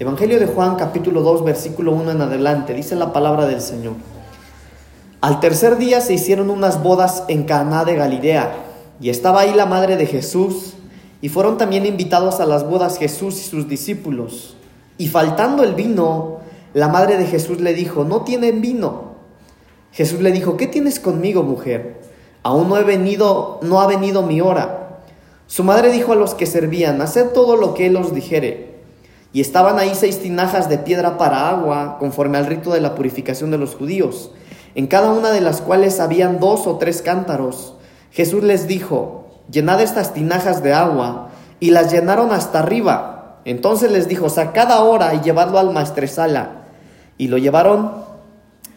[0.00, 3.94] Evangelio de Juan capítulo 2 versículo 1 en adelante, dice la palabra del Señor.
[5.20, 8.54] Al tercer día se hicieron unas bodas en Caná de Galilea,
[9.00, 10.74] y estaba ahí la madre de Jesús,
[11.20, 14.54] y fueron también invitados a las bodas Jesús y sus discípulos.
[14.98, 16.42] Y faltando el vino,
[16.74, 19.14] la madre de Jesús le dijo, "No tienen vino."
[19.90, 22.00] Jesús le dijo, "¿Qué tienes conmigo, mujer?
[22.44, 25.00] Aún no he venido, no ha venido mi hora."
[25.48, 28.67] Su madre dijo a los que servían, "Haced todo lo que él os dijere."
[29.38, 33.52] Y estaban ahí seis tinajas de piedra para agua, conforme al rito de la purificación
[33.52, 34.32] de los judíos
[34.74, 37.76] en cada una de las cuales habían dos o tres cántaros.
[38.10, 41.28] Jesús les dijo, llenad estas tinajas de agua,
[41.60, 43.38] y las llenaron hasta arriba.
[43.44, 46.64] Entonces les dijo, sacad ahora y llevadlo al maestresala.
[47.16, 47.92] Y lo llevaron,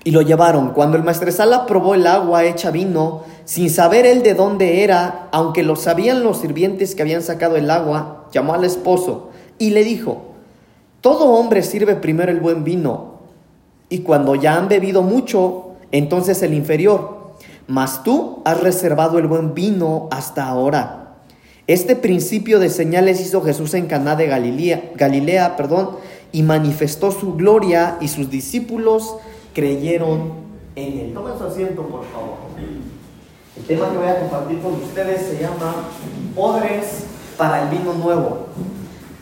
[0.03, 0.73] y lo llevaron.
[0.73, 5.63] Cuando el maestresala probó el agua hecha vino, sin saber él de dónde era, aunque
[5.63, 10.30] lo sabían los sirvientes que habían sacado el agua, llamó al esposo y le dijo,
[11.01, 13.19] todo hombre sirve primero el buen vino,
[13.89, 17.33] y cuando ya han bebido mucho, entonces el inferior.
[17.67, 21.17] Mas tú has reservado el buen vino hasta ahora.
[21.67, 25.97] Este principio de señales hizo Jesús en Caná de Galilea, Galilea, perdón,
[26.31, 29.15] y manifestó su gloria y sus discípulos
[29.53, 30.33] creyeron
[30.75, 31.13] en él.
[31.13, 32.37] Tomen su asiento, por favor.
[33.57, 35.75] El tema que voy a compartir con ustedes se llama
[36.35, 37.05] Odres
[37.37, 38.47] para el vino nuevo.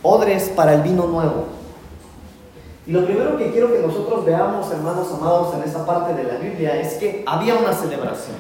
[0.04, 1.59] Odres para el vino nuevo.
[2.90, 6.40] Y lo primero que quiero que nosotros veamos, hermanos amados, en esta parte de la
[6.40, 8.38] Biblia es que había una celebración.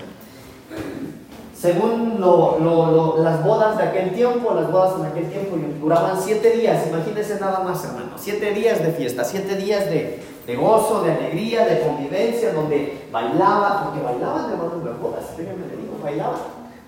[1.53, 7.39] Según las bodas de aquel tiempo, las bodas en aquel tiempo duraban siete días, imagínense
[7.39, 10.19] nada más, hermanos, siete días de fiesta, siete días de,
[10.55, 15.77] gozo, de alegría, de convivencia, donde bailaban, porque bailaban, hermanos, en las bodas, déjenme le
[15.77, 16.39] digo, bailaban,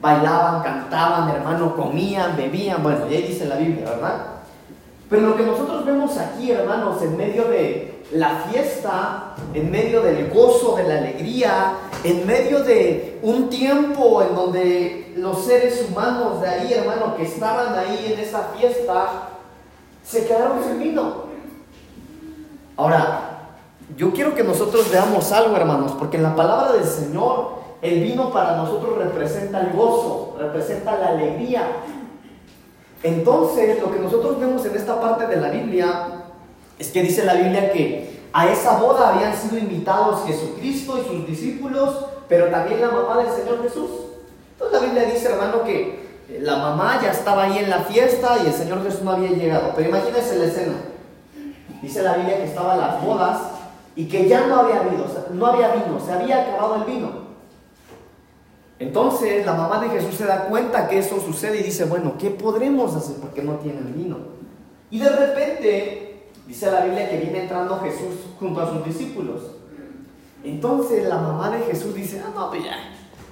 [0.01, 4.40] bailaban, cantaban, hermano, comían, bebían, bueno, y ahí dice la Biblia, ¿verdad?
[5.11, 10.29] Pero lo que nosotros vemos aquí, hermanos, en medio de la fiesta, en medio del
[10.29, 11.73] gozo, de la alegría,
[12.05, 17.77] en medio de un tiempo en donde los seres humanos de ahí, hermano, que estaban
[17.77, 19.31] ahí en esa fiesta,
[20.01, 21.25] se quedaron sin vino.
[22.77, 23.49] Ahora,
[23.97, 28.31] yo quiero que nosotros veamos algo, hermanos, porque en la palabra del Señor, el vino
[28.31, 31.63] para nosotros representa el gozo, representa la alegría,
[33.03, 36.23] entonces, lo que nosotros vemos en esta parte de la Biblia
[36.77, 41.27] es que dice la Biblia que a esa boda habían sido invitados Jesucristo y sus
[41.27, 43.89] discípulos, pero también la mamá del Señor Jesús.
[44.53, 46.01] Entonces la Biblia dice, hermano, que
[46.39, 49.73] la mamá ya estaba ahí en la fiesta y el Señor Jesús no había llegado.
[49.75, 50.73] Pero imagínense la escena.
[51.81, 53.39] Dice la Biblia que estaban las bodas
[53.95, 57.20] y que ya no había vino, no había vino, se había acabado el vino.
[58.81, 62.31] Entonces la mamá de Jesús se da cuenta que eso sucede y dice, bueno, ¿qué
[62.31, 64.17] podremos hacer porque no tienen vino?
[64.89, 69.51] Y de repente, dice la Biblia que viene entrando Jesús junto a sus discípulos.
[70.43, 72.75] Entonces la mamá de Jesús dice, ah, no, pues ya,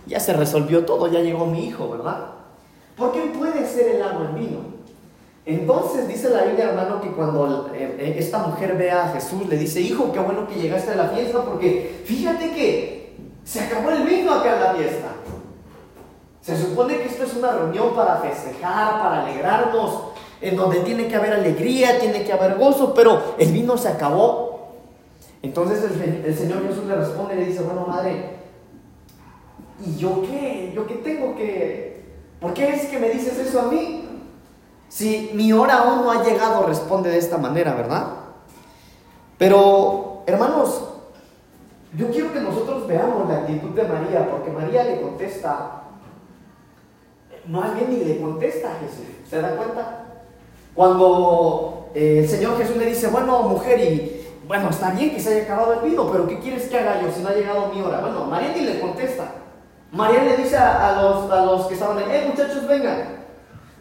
[0.06, 2.28] ya se resolvió todo, ya llegó mi hijo, ¿verdad?
[2.96, 4.60] ¿Por qué puede ser el agua en vino?
[5.48, 9.58] Entonces dice la Biblia, hermano, que cuando eh, eh, esta mujer ve a Jesús, le
[9.58, 14.04] dice, hijo, qué bueno que llegaste a la fiesta, porque fíjate que se acabó el
[14.04, 15.16] vino acá en la fiesta.
[16.42, 20.04] Se supone que esto es una reunión para festejar, para alegrarnos,
[20.42, 24.70] en donde tiene que haber alegría, tiene que haber gozo, pero el vino se acabó.
[25.42, 28.38] Entonces el, Señor Jesús le responde y le dice, bueno, madre,
[29.86, 30.72] ¿y yo qué?
[30.76, 31.90] ¿Yo qué tengo que...?
[32.40, 34.06] ¿Por qué es que me dices eso a mí?
[34.88, 38.08] Si mi hora aún no ha llegado, responde de esta manera, ¿verdad?
[39.38, 40.84] Pero, hermanos,
[41.98, 45.84] yo quiero que nosotros veamos la actitud de María, porque María le contesta,
[47.50, 49.06] no alguien ni le contesta a Jesús.
[49.28, 50.06] ¿Se da cuenta?
[50.76, 55.34] Cuando eh, el Señor Jesús le dice, bueno, mujer, y bueno, está bien que se
[55.34, 57.82] haya acabado el vino, pero ¿qué quieres que haga yo si no ha llegado mi
[57.82, 58.02] hora?
[58.02, 59.32] Bueno, María ni le contesta.
[59.92, 63.26] María le dice a, los, a los que estaban ahí, eh, muchachos, vengan,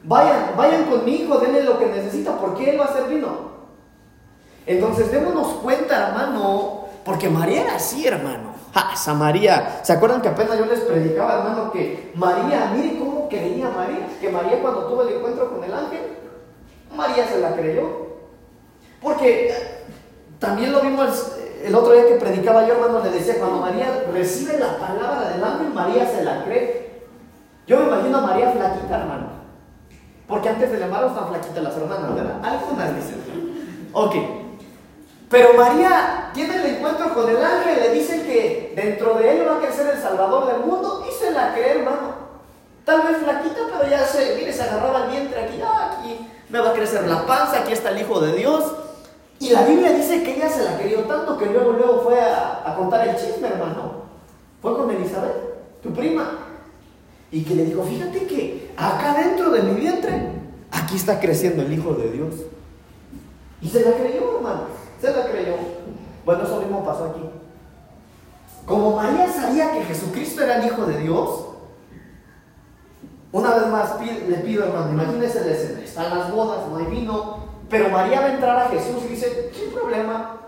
[0.04, 3.48] vayan, vayan con mi hijo, denle lo que necesita, porque él va a hacer vino.
[4.66, 8.47] Entonces, démonos cuenta, hermano, porque María era así, hermano.
[8.74, 8.88] ¡Ja!
[9.14, 9.80] María.
[9.82, 14.08] ¿Se acuerdan que apenas yo les predicaba, hermano, que María, mire cómo creía María?
[14.20, 16.00] Que María cuando tuvo el encuentro con el ángel,
[16.94, 18.08] María se la creyó.
[19.00, 19.84] Porque eh,
[20.38, 21.32] también lo vimos
[21.64, 25.42] el otro día que predicaba yo, hermano, le decía, cuando María recibe la palabra del
[25.42, 27.02] ángel, María se la cree.
[27.66, 29.28] Yo me imagino a María flaquita, hermano.
[30.26, 32.44] Porque antes del embarazo están flaquitas las hermanas, ¿verdad?
[32.44, 33.88] Algunas dicen.
[33.92, 34.14] Ok.
[35.30, 39.56] Pero María tiene el encuentro con el ángel, le dicen que dentro de él va
[39.56, 42.28] a crecer el Salvador del mundo y se la cree, hermano.
[42.84, 46.58] Tal vez flaquita, pero ya se, mire, se agarraba el vientre aquí, ah, aquí me
[46.58, 48.64] va a crecer la panza, aquí está el Hijo de Dios.
[49.38, 52.62] Y la Biblia dice que ella se la quería tanto que luego, luego fue a,
[52.64, 54.04] a contar el chisme, hermano.
[54.62, 56.46] Fue con Elizabeth, tu prima.
[57.30, 60.32] Y que le dijo, fíjate que acá dentro de mi vientre,
[60.70, 62.34] aquí está creciendo el Hijo de Dios.
[63.60, 64.77] Y se la creyó, hermano.
[65.00, 65.54] Se la creyó.
[66.24, 67.22] Bueno, eso mismo pasó aquí.
[68.66, 71.46] Como María sabía que Jesucristo era el Hijo de Dios,
[73.32, 75.80] una vez más le pido, hermano, imagínense la escena.
[75.80, 77.38] Están las bodas, no hay vino,
[77.70, 80.38] pero María va a entrar a Jesús y dice, sin problema,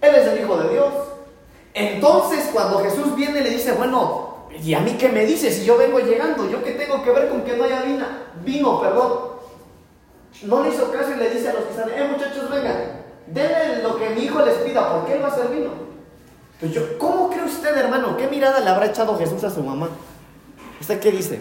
[0.00, 0.92] Él es el Hijo de Dios.
[1.74, 5.76] Entonces, cuando Jesús viene, le dice, bueno, ¿y a mí qué me dices si yo
[5.78, 6.48] vengo llegando?
[6.50, 8.06] ¿Yo qué tengo que ver con que no haya vino?
[8.44, 9.12] Vino, perdón.
[10.42, 12.97] No le hizo caso y le dice a los que están, eh muchachos, vengan,
[13.32, 15.70] denle lo que mi hijo les pida, porque él va a ser vino.
[16.60, 18.16] Pues yo, ¿cómo cree usted, hermano?
[18.16, 19.88] ¿Qué mirada le habrá echado Jesús a su mamá?
[20.80, 21.40] ¿Usted qué dice?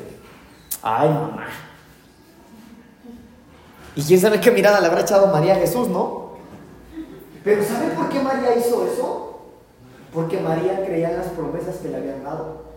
[0.81, 1.47] Ay, mamá.
[3.95, 6.37] Y quién sabe qué mirada le habrá echado María a Jesús, ¿no?
[7.43, 9.41] Pero ¿sabe por qué María hizo eso?
[10.13, 12.67] Porque María creía en las promesas que le habían dado.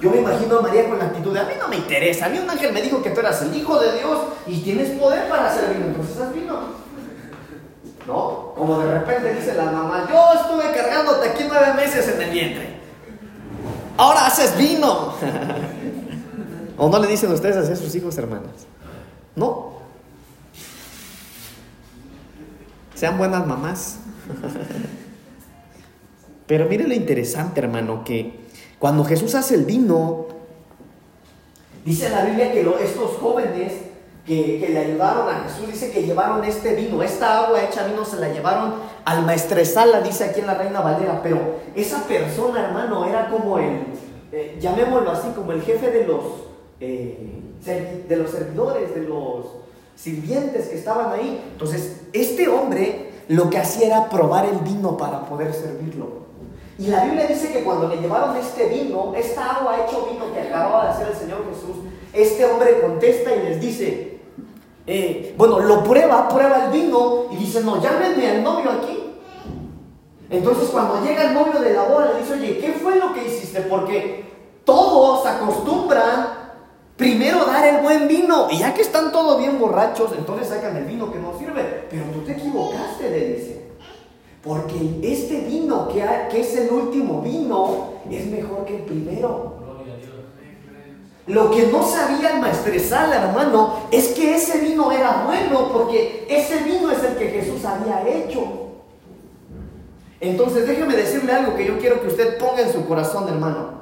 [0.00, 2.28] Yo me imagino a María con la actitud de, a mí no me interesa, a
[2.30, 5.28] mí un ángel me dijo que tú eras el Hijo de Dios y tienes poder
[5.28, 6.79] para hacer vino, entonces haz vino.
[8.10, 8.54] ¿No?
[8.56, 12.80] Como de repente dice la mamá, yo estuve cargándote aquí nueve meses en el vientre.
[13.96, 15.14] Ahora haces vino.
[16.76, 18.66] ¿O no le dicen ustedes así a sus hijos, hermanas?
[19.36, 19.74] No.
[22.96, 23.98] Sean buenas mamás.
[26.48, 28.40] Pero mire lo interesante, hermano, que
[28.80, 30.26] cuando Jesús hace el vino,
[31.84, 33.89] dice la Biblia que estos jóvenes
[34.26, 38.16] que, le ayudaron a Jesús, dice que llevaron este vino, esta agua hecha vino se
[38.16, 38.74] la llevaron
[39.04, 41.38] al maestresala, dice aquí en la Reina Valera, pero
[41.74, 43.82] esa persona, hermano, era como el,
[44.32, 46.24] eh, llamémoslo así, como el jefe de los,
[46.80, 47.40] eh,
[48.08, 49.46] de los servidores, de los
[49.96, 51.42] sirvientes que estaban ahí.
[51.52, 56.20] Entonces, este hombre lo que hacía era probar el vino para poder servirlo.
[56.78, 60.40] Y la Biblia dice que cuando le llevaron este vino, esta agua hecho vino que
[60.40, 61.76] acababa de hacer el Señor Jesús,
[62.12, 64.20] este hombre contesta y les dice,
[64.86, 68.98] eh, bueno, lo prueba, prueba el vino y dice, no, llámenme al novio aquí.
[70.28, 73.26] Entonces cuando llega el novio de la boda le dice, oye, ¿qué fue lo que
[73.26, 73.62] hiciste?
[73.62, 74.24] Porque
[74.64, 76.40] todos acostumbran
[76.96, 80.84] primero dar el buen vino y ya que están todos bien borrachos, entonces sacan el
[80.84, 81.86] vino que no sirve.
[81.90, 83.70] Pero tú te equivocaste, le dice.
[84.42, 89.54] Porque este vino que, que es el último vino es mejor que el primero.
[91.30, 96.90] Lo que no sabía el hermano, es que ese vino era bueno porque ese vino
[96.90, 98.42] es el que Jesús había hecho.
[100.20, 103.80] Entonces déjeme decirle algo que yo quiero que usted ponga en su corazón, hermano.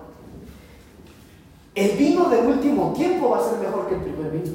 [1.74, 4.54] El vino del último tiempo va a ser mejor que el primer vino.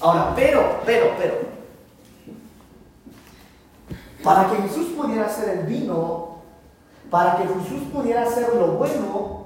[0.00, 1.34] Ahora, pero, pero, pero,
[4.24, 6.38] para que Jesús pudiera hacer el vino,
[7.08, 9.43] para que Jesús pudiera hacer lo bueno,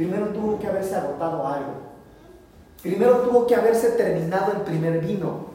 [0.00, 1.74] primero tuvo que haberse agotado algo.
[2.82, 5.50] Primero tuvo que haberse terminado el primer vino.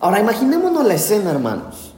[0.00, 1.94] Ahora imaginémonos la escena, hermanos.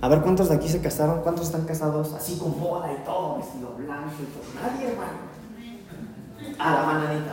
[0.00, 3.36] A ver cuántos de aquí se casaron, cuántos están casados así con boda y todo,
[3.36, 4.62] vestido blanco y todo.
[4.62, 5.18] Nadie, hermano.
[6.58, 7.32] Ah, la mananita,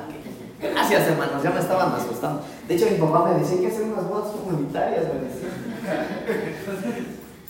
[0.60, 2.42] Gracias, hermanos, ya me estaban asustando.
[2.68, 5.50] De hecho, mi papá me decía que hacer unas bodas comunitarias, me decía.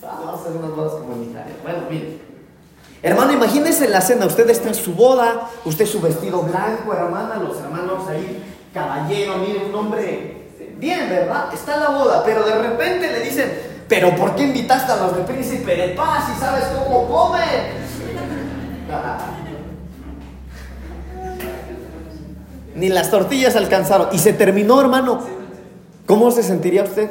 [0.00, 1.56] Vamos a hacer unas bodas comunitarias.
[1.64, 2.31] Bueno, mire.
[3.02, 4.26] Hermano, imagínese la cena.
[4.26, 8.42] Usted está en su boda, usted su vestido blanco, hermana, los hermanos ahí,
[8.72, 10.36] caballero, mire, un hombre
[10.78, 11.52] bien, ¿verdad?
[11.52, 13.52] Está la boda, pero de repente le dicen,
[13.88, 17.42] ¿pero por qué invitaste a los de Príncipe de Paz sabes cómo comen?
[22.74, 24.08] Ni las tortillas alcanzaron.
[24.12, 25.20] Y se terminó, hermano.
[26.06, 27.10] ¿Cómo se sentiría usted?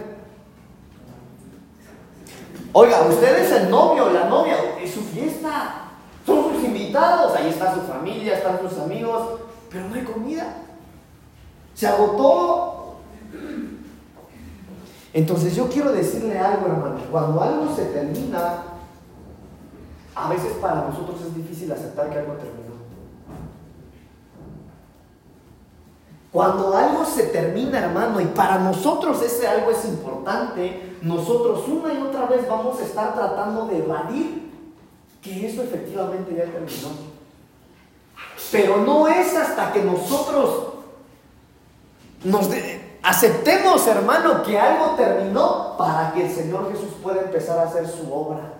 [2.74, 5.90] Oiga, usted es el novio, la novia, es su fiesta.
[6.25, 7.36] Son sus invitados.
[7.36, 9.40] Ahí está su familia, están sus amigos.
[9.70, 10.56] Pero no hay comida.
[11.74, 12.96] Se agotó.
[15.13, 17.00] Entonces yo quiero decirle algo, hermano.
[17.12, 18.63] Cuando algo se termina,
[20.16, 22.72] a veces para nosotros es difícil aceptar que algo terminó.
[26.32, 32.01] Cuando algo se termina, hermano, y para nosotros ese algo es importante, nosotros una y
[32.01, 34.51] otra vez vamos a estar tratando de evadir
[35.22, 36.89] que eso efectivamente ya terminó.
[38.51, 40.74] Pero no es hasta que nosotros
[42.24, 42.50] nos
[43.01, 48.13] aceptemos, hermano, que algo terminó para que el Señor Jesús pueda empezar a hacer su
[48.13, 48.53] obra.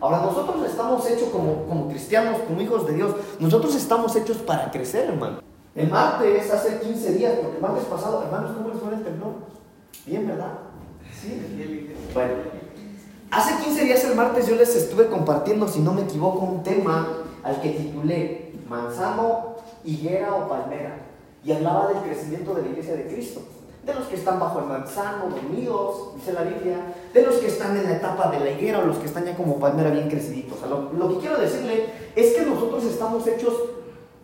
[0.00, 4.70] Ahora, nosotros estamos hechos como, como cristianos, como hijos de Dios, nosotros estamos hechos para
[4.70, 5.40] crecer, hermano.
[5.74, 9.32] El martes, hace 15 días, porque el martes pasado, hermanos, ¿cómo les fue el temblor?
[10.06, 10.65] Bien, ¿verdad?
[12.12, 12.34] Bueno,
[13.30, 17.08] hace 15 días el martes yo les estuve compartiendo, si no me equivoco, un tema
[17.42, 20.98] al que titulé Manzano, higuera o palmera.
[21.44, 23.40] Y hablaba del crecimiento de la iglesia de Cristo.
[23.84, 26.78] De los que están bajo el manzano, dormidos, dice la Biblia.
[27.14, 29.36] De los que están en la etapa de la higuera o los que están ya
[29.36, 30.58] como palmera bien creciditos.
[30.68, 33.54] lo, lo que quiero decirle es que nosotros estamos hechos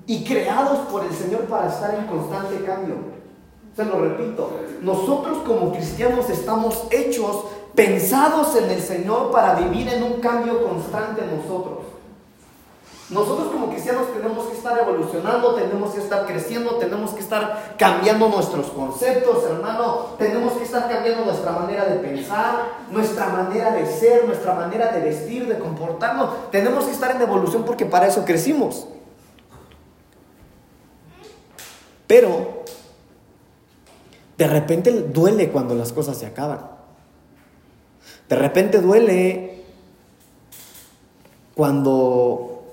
[0.07, 3.22] y creados por el Señor para estar en constante cambio.
[3.77, 4.51] Se lo repito,
[4.83, 11.23] nosotros como cristianos estamos hechos, pensados en el Señor para vivir en un cambio constante
[11.23, 11.79] en nosotros.
[13.13, 18.29] Nosotros como cristianos tenemos que estar evolucionando, tenemos que estar creciendo, tenemos que estar cambiando
[18.29, 24.27] nuestros conceptos, hermano, tenemos que estar cambiando nuestra manera de pensar, nuestra manera de ser,
[24.27, 26.51] nuestra manera de vestir, de comportarnos.
[26.51, 28.87] Tenemos que estar en evolución porque para eso crecimos.
[32.07, 32.63] Pero
[34.43, 36.59] de repente duele cuando las cosas se acaban.
[38.29, 39.63] De repente duele
[41.55, 42.65] cuando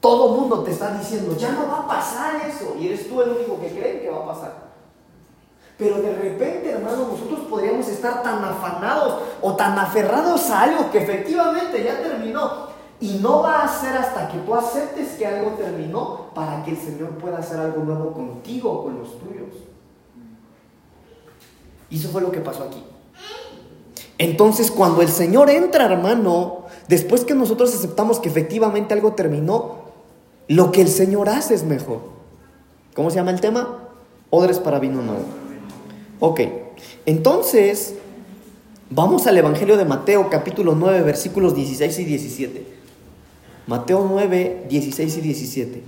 [0.00, 3.22] todo el mundo te está diciendo, ya no va a pasar eso, y eres tú
[3.22, 4.52] el único que cree que va a pasar.
[5.78, 10.98] Pero de repente, hermano, nosotros podríamos estar tan afanados o tan aferrados a algo que
[10.98, 12.66] efectivamente ya terminó,
[13.00, 16.76] y no va a ser hasta que tú aceptes que algo terminó para que el
[16.76, 19.65] Señor pueda hacer algo nuevo contigo o con los tuyos.
[21.90, 22.82] Y eso fue lo que pasó aquí.
[24.18, 29.86] Entonces, cuando el Señor entra, hermano, después que nosotros aceptamos que efectivamente algo terminó,
[30.48, 32.00] lo que el Señor hace es mejor.
[32.94, 33.88] ¿Cómo se llama el tema?
[34.30, 35.24] Odres para vino nuevo.
[36.18, 36.40] Ok,
[37.04, 37.94] entonces,
[38.90, 42.66] vamos al Evangelio de Mateo, capítulo 9, versículos 16 y 17.
[43.66, 45.82] Mateo 9, 16 y 17.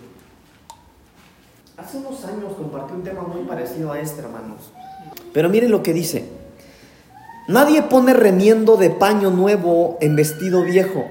[1.76, 4.73] Hace unos años compartí un tema muy parecido a este, hermanos.
[5.32, 6.25] Pero miren lo que dice.
[7.49, 11.06] Nadie pone remiendo de paño nuevo en vestido viejo,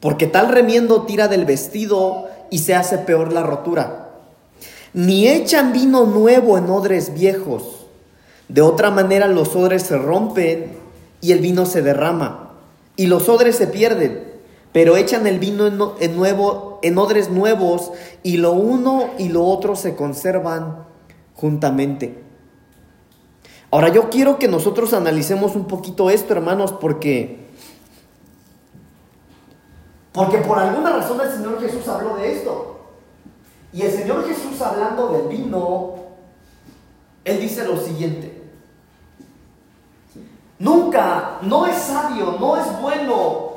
[0.00, 4.10] porque tal remiendo tira del vestido y se hace peor la rotura.
[4.94, 7.86] Ni echan vino nuevo en odres viejos.
[8.48, 10.72] De otra manera los odres se rompen
[11.20, 12.52] y el vino se derrama,
[12.96, 14.28] y los odres se pierden
[14.72, 15.66] pero echan el vino
[15.98, 17.90] en, nuevo, en odres nuevos
[18.22, 20.84] y lo uno y lo otro se conservan
[21.34, 22.22] juntamente.
[23.70, 27.48] Ahora yo quiero que nosotros analicemos un poquito esto, hermanos, porque
[30.12, 32.80] porque por alguna razón el Señor Jesús habló de esto.
[33.72, 35.94] Y el Señor Jesús hablando del vino,
[37.24, 38.42] él dice lo siguiente:
[40.58, 43.50] Nunca, no es sabio, no es bueno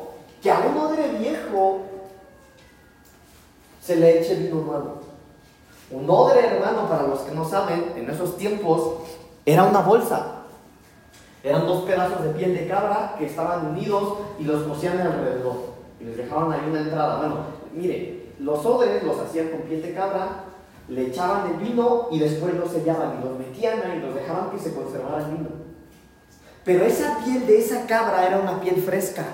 [0.44, 1.80] que a un odre viejo
[3.82, 5.01] se le eche vino nuevo.
[5.89, 8.98] Un odre, hermano, para los que no saben, en esos tiempos
[9.45, 10.38] era una bolsa.
[11.43, 15.71] Eran dos pedazos de piel de cabra que estaban unidos y los cosían alrededor.
[16.00, 17.17] Y les dejaban ahí una entrada.
[17.17, 17.36] Bueno,
[17.74, 20.43] mire, los odres los hacían con piel de cabra,
[20.88, 24.51] le echaban el vino y después los sellaban y los metían ahí y los dejaban
[24.51, 25.50] que se conservara el vino.
[26.63, 29.25] Pero esa piel de esa cabra era una piel fresca.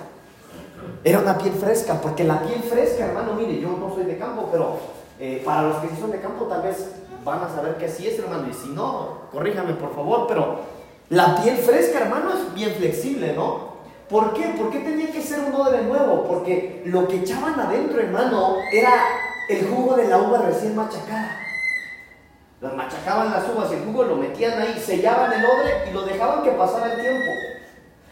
[1.04, 4.48] Era una piel fresca, porque la piel fresca, hermano, mire, yo no soy de campo,
[4.50, 4.78] pero
[5.20, 6.90] eh, para los que sí son de campo tal vez
[7.28, 10.60] van a saber que así es, hermano, y si no, corríjame por favor, pero
[11.10, 13.68] la piel fresca, hermano, es bien flexible, ¿no?
[14.08, 14.54] ¿Por qué?
[14.58, 16.24] ¿Por qué tenía que ser un odre nuevo?
[16.24, 18.92] Porque lo que echaban adentro, hermano, era
[19.48, 21.38] el jugo de la uva recién machacada.
[22.60, 26.02] Las machacaban las uvas y el jugo lo metían ahí, sellaban el odre y lo
[26.02, 27.30] dejaban que pasara el tiempo.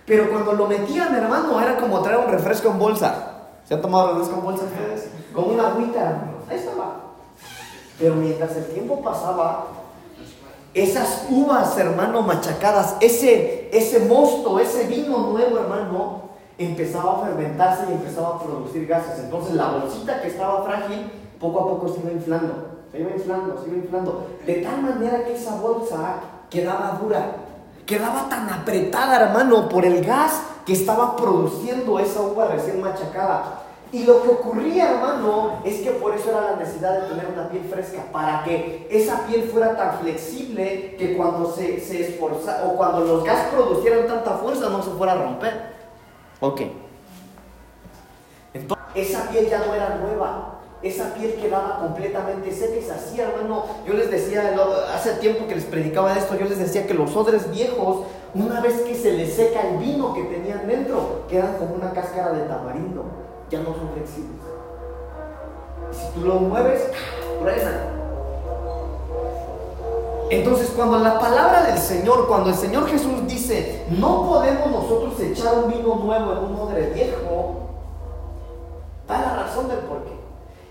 [0.06, 3.32] Pero cuando lo metían, hermano, era como traer un refresco en bolsa.
[3.64, 5.10] ¿Se han tomado refresco en bolsa ustedes?
[5.34, 7.05] Con una agüita, Ahí estaba.
[7.98, 9.66] Pero mientras el tiempo pasaba,
[10.74, 16.22] esas uvas, hermano, machacadas, ese, ese mosto, ese vino nuevo, hermano,
[16.58, 19.20] empezaba a fermentarse y empezaba a producir gases.
[19.20, 21.10] Entonces la bolsita que estaba frágil,
[21.40, 22.54] poco a poco se iba inflando,
[22.92, 24.26] se iba inflando, se iba inflando.
[24.44, 26.16] De tal manera que esa bolsa
[26.50, 27.46] quedaba dura
[27.86, 33.62] quedaba tan apretada, hermano, por el gas que estaba produciendo esa uva recién machacada.
[33.92, 37.48] Y lo que ocurría, hermano, es que por eso era la necesidad de tener una
[37.48, 43.00] piel fresca, para que esa piel fuera tan flexible que cuando se, se o cuando
[43.00, 45.76] los gas producieran tanta fuerza no se fuera a romper.
[46.40, 46.62] Ok.
[48.54, 53.28] Entonces, esa piel ya no era nueva, esa piel quedaba completamente seca y se hacía,
[53.28, 53.66] hermano.
[53.86, 54.54] Yo les decía,
[54.94, 58.80] hace tiempo que les predicaba esto, yo les decía que los odres viejos, una vez
[58.82, 63.04] que se les seca el vino que tenían dentro, quedan como una cáscara de tamarindo,
[63.50, 64.42] ya no son flexibles.
[65.92, 66.82] Si tú lo mueves,
[67.40, 67.96] truenan.
[70.28, 75.54] Entonces, cuando la palabra del Señor, cuando el Señor Jesús dice, no podemos nosotros echar
[75.58, 77.54] un vino nuevo en un odre viejo,
[79.06, 80.16] da la razón del por qué.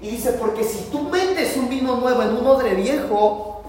[0.02, 3.62] Y dice, porque si tú metes un vino nuevo en un odre viejo,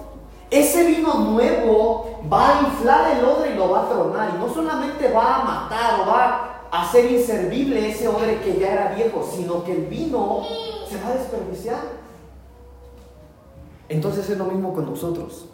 [0.51, 4.31] ese vino nuevo va a inflar el odre y lo va a tronar.
[4.35, 8.73] Y no solamente va a matar o va a hacer inservible ese odre que ya
[8.73, 10.43] era viejo, sino que el vino
[10.89, 11.81] se va a desperdiciar.
[13.89, 15.47] Entonces es lo mismo con nosotros.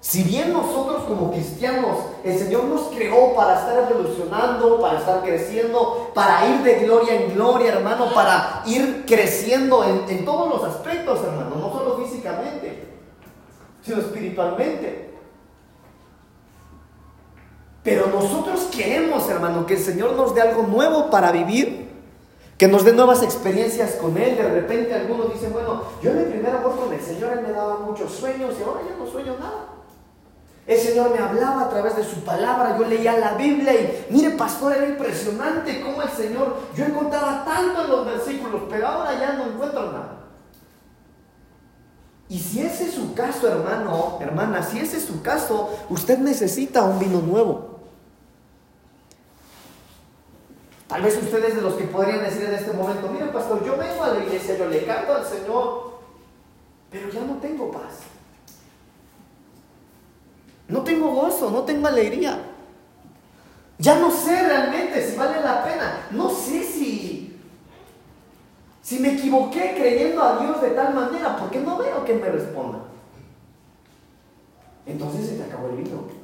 [0.00, 6.10] Si bien nosotros como cristianos, el Señor nos creó para estar evolucionando, para estar creciendo,
[6.14, 11.56] para ir de gloria en gloria, hermano, para ir creciendo en, todos los aspectos, hermano,
[11.56, 12.88] no solo físicamente,
[13.82, 15.09] sino espiritualmente.
[17.82, 21.88] Pero nosotros queremos, hermano, que el Señor nos dé algo nuevo para vivir,
[22.58, 24.36] que nos dé nuevas experiencias con Él.
[24.36, 27.52] De repente algunos dicen, bueno, yo en mi primer amor con el Señor, Él me
[27.52, 29.66] daba muchos sueños y ahora ya no sueño nada.
[30.66, 34.30] El Señor me hablaba a través de su palabra, yo leía la Biblia y mire
[34.30, 39.32] pastor, era impresionante cómo el Señor, yo encontraba tanto en los versículos, pero ahora ya
[39.32, 40.20] no encuentro nada.
[42.28, 46.84] Y si ese es su caso, hermano, hermana, si ese es su caso, usted necesita
[46.84, 47.69] un vino nuevo.
[50.90, 54.02] Tal vez ustedes de los que podrían decir en este momento, mire pastor, yo vengo
[54.02, 56.00] a la iglesia, yo le canto al Señor,
[56.90, 58.00] pero ya no tengo paz.
[60.66, 62.40] No tengo gozo, no tengo alegría.
[63.78, 66.08] Ya no sé realmente si vale la pena.
[66.10, 67.38] No sé si,
[68.82, 72.80] si me equivoqué creyendo a Dios de tal manera, porque no veo que me responda.
[74.86, 76.19] Entonces se te acabó el vino.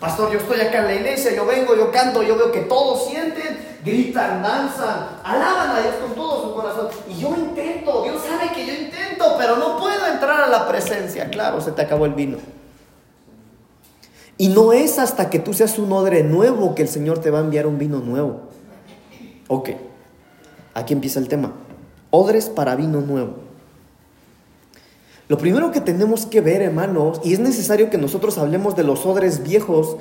[0.00, 3.06] Pastor, yo estoy acá en la iglesia, yo vengo, yo canto, yo veo que todos
[3.06, 6.88] sienten, gritan, danzan, alaban a Dios con todo su corazón.
[7.06, 11.28] Y yo intento, Dios sabe que yo intento, pero no puedo entrar a la presencia.
[11.28, 12.38] Claro, se te acabó el vino.
[14.38, 17.40] Y no es hasta que tú seas un odre nuevo que el Señor te va
[17.40, 18.48] a enviar un vino nuevo.
[19.48, 19.68] Ok,
[20.72, 21.52] aquí empieza el tema.
[22.08, 23.49] Odres para vino nuevo.
[25.30, 29.06] Lo primero que tenemos que ver, hermanos, y es necesario que nosotros hablemos de los
[29.06, 29.96] odres viejos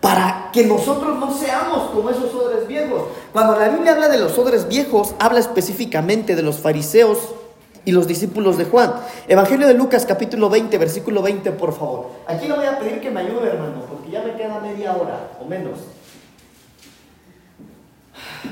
[0.00, 3.02] para que nosotros no seamos como esos odres viejos.
[3.32, 7.16] Cuando la Biblia habla de los odres viejos, habla específicamente de los fariseos
[7.84, 8.94] y los discípulos de Juan.
[9.28, 12.08] Evangelio de Lucas capítulo 20, versículo 20, por favor.
[12.26, 15.30] Aquí le voy a pedir que me ayude, hermano, porque ya me queda media hora
[15.40, 15.78] o menos.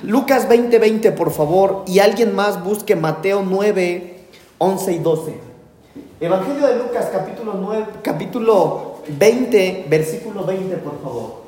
[0.04, 5.49] Lucas 20, 20, por favor, y alguien más busque Mateo 9, 11 y 12.
[6.20, 11.44] Evangelio de Lucas, capítulo, 9, capítulo 20, versículo 20, por favor.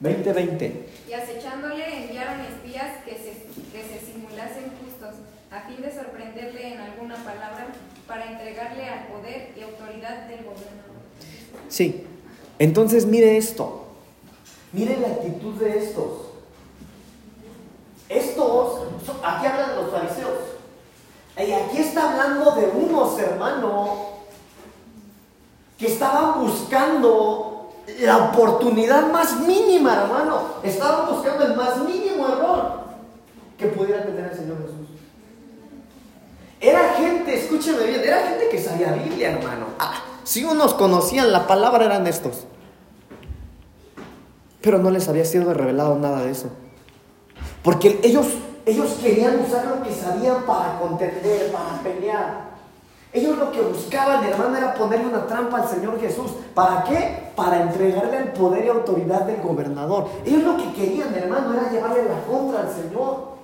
[0.00, 0.86] 20, 20.
[1.08, 3.32] Y acechándole enviaron espías que se,
[3.72, 5.14] que se simulasen justos,
[5.50, 7.68] a fin de sorprenderle en alguna palabra
[8.06, 11.00] para entregarle al poder y autoridad del gobernador.
[11.70, 12.04] Sí,
[12.58, 13.86] entonces mire esto.
[14.74, 16.26] Mire la actitud de estos.
[18.10, 18.82] Estos,
[19.24, 20.56] aquí hablan de los fariseos.
[21.38, 23.90] Y aquí está hablando de unos hermanos
[25.78, 30.40] que estaban buscando la oportunidad más mínima, hermano.
[30.62, 32.80] Estaban buscando el más mínimo error
[33.58, 34.88] que pudiera tener el Señor Jesús.
[36.60, 39.66] Era gente, escúcheme bien, era gente que sabía Biblia, hermano.
[39.78, 42.44] Ah, si unos conocían la palabra eran estos.
[44.62, 46.48] Pero no les había sido revelado nada de eso.
[47.62, 48.26] Porque ellos
[48.66, 52.46] ellos querían usar lo que sabían para contender, para pelear.
[53.12, 56.32] Ellos lo que buscaban, hermano, era ponerle una trampa al Señor Jesús.
[56.52, 57.30] ¿Para qué?
[57.36, 60.08] Para entregarle el poder y autoridad del gobernador.
[60.24, 63.36] Ellos lo que querían, hermano, era llevarle la contra al Señor.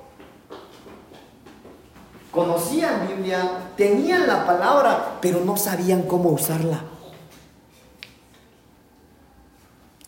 [2.32, 6.82] Conocían Biblia, tenían la palabra, pero no sabían cómo usarla.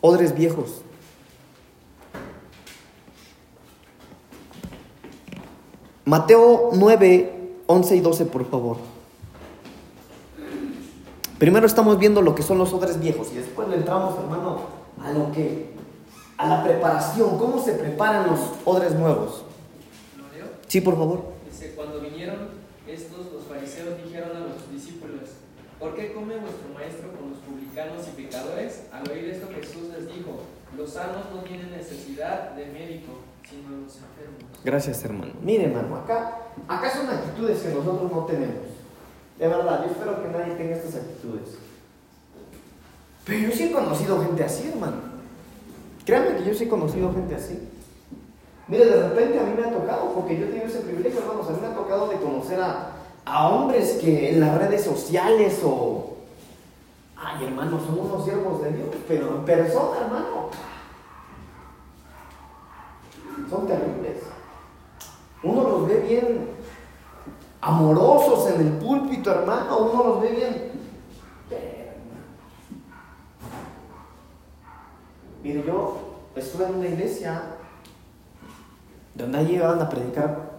[0.01, 0.83] Odres viejos.
[6.07, 7.33] Mateo 9,
[7.67, 8.77] 11 y 12, por favor.
[11.39, 14.61] Primero estamos viendo lo que son los odres viejos y después le entramos, hermano,
[15.03, 15.71] a lo que,
[16.37, 19.45] a la preparación, cómo se preparan los odres nuevos.
[20.69, 21.25] Sí, por favor.
[21.51, 22.49] Dice, cuando vinieron
[22.87, 25.41] estos, los fariseos dijeron a los discípulos,
[25.81, 28.83] ¿por qué come vuestro maestro con los publicanos y pecadores?
[28.93, 30.41] Al oír esto Jesús les dijo,
[30.77, 34.54] los sanos no tienen necesidad de médico, sino los enfermos.
[34.65, 35.33] Gracias, hermano.
[35.43, 38.65] Mire, hermano, acá, acá son actitudes que nosotros no tenemos.
[39.39, 41.59] De verdad, yo espero que nadie tenga estas actitudes.
[43.27, 44.97] Pero yo sí he conocido gente así, hermano.
[46.07, 47.69] Créanme que yo sí he conocido gente así.
[48.69, 51.53] Mire, de repente a mí me ha tocado, porque yo tengo ese privilegio, hermanos, a
[51.53, 52.93] mí me ha tocado de conocer a,
[53.25, 56.17] a hombres que en las redes sociales o...
[57.17, 60.51] Ay, hermano, son unos siervos de Dios, pero en persona, hermano.
[63.51, 64.04] Son terribles.
[65.45, 66.49] Uno los ve bien
[67.61, 69.79] amorosos en el púlpito, hermano.
[69.79, 70.75] Uno los ve bien.
[75.43, 75.99] Mire, yo
[76.35, 77.43] estuve en una iglesia
[79.15, 80.55] donde ahí llegaban a predicar.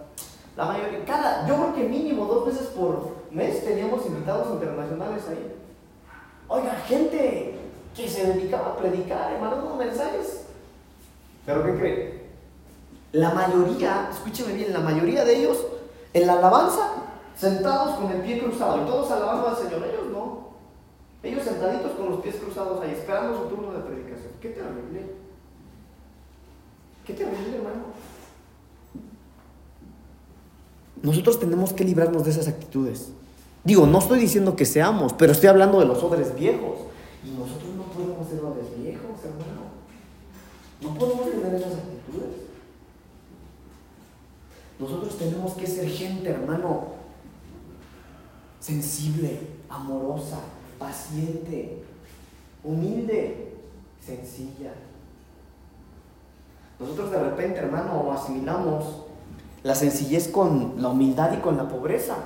[0.56, 5.54] La mayoría, cada, yo creo que mínimo dos veces por mes teníamos invitados internacionales ahí.
[6.46, 7.58] Oiga, gente
[7.96, 10.46] que se dedicaba a predicar, hermano, mensajes.
[11.44, 12.25] Pero ¿qué cree?
[13.16, 15.56] La mayoría, escúcheme bien, la mayoría de ellos
[16.12, 16.90] en la alabanza,
[17.34, 19.82] sentados con el pie cruzado y todos alabando al Señor.
[19.84, 20.48] Ellos no.
[21.22, 24.32] Ellos sentaditos con los pies cruzados ahí, esperando su turno de predicación.
[24.38, 25.12] Qué terrible.
[27.06, 27.84] Qué terrible, hermano.
[31.02, 33.12] Nosotros tenemos que librarnos de esas actitudes.
[33.64, 36.80] Digo, no estoy diciendo que seamos, pero estoy hablando de los odres viejos.
[37.24, 39.72] Y nosotros no podemos ser odres viejos, hermano.
[40.82, 42.46] No podemos tener esas actitudes.
[44.78, 46.88] Nosotros tenemos que ser gente, hermano,
[48.60, 50.38] sensible, amorosa,
[50.78, 51.82] paciente,
[52.62, 53.54] humilde,
[54.04, 54.72] sencilla.
[56.78, 59.04] Nosotros de repente, hermano, asimilamos
[59.62, 62.16] la sencillez con la humildad y con la pobreza.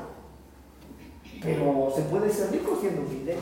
[1.43, 3.37] Pero se puede ser rico siendo humilde.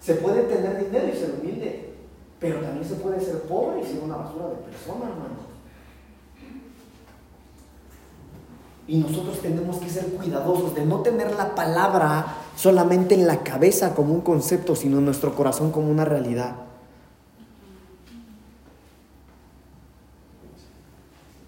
[0.00, 1.94] Se puede tener dinero y ser humilde.
[2.40, 5.47] Pero también se puede ser pobre y ser una basura de persona, hermano.
[8.88, 13.94] Y nosotros tenemos que ser cuidadosos de no tener la palabra solamente en la cabeza
[13.94, 16.56] como un concepto, sino en nuestro corazón como una realidad.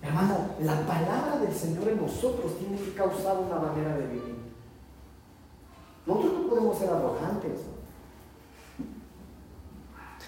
[0.03, 4.37] Hermano, la palabra del Señor en nosotros tiene que causar una manera de vivir.
[6.05, 7.61] Nosotros no podemos ser arrogantes.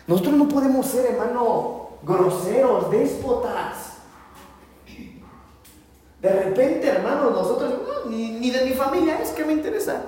[0.07, 3.92] Nosotros no podemos ser, hermano, groseros, déspotas.
[6.23, 10.03] De repente, hermano, nosotros, ni, ni de mi familia es que me interesa.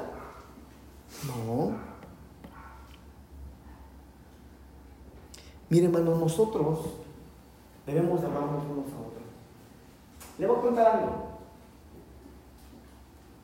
[1.27, 1.72] No.
[5.68, 6.87] Mire, hermano, nosotros
[7.85, 9.24] debemos llamarnos unos a otros.
[10.38, 11.31] Le voy a contar algo.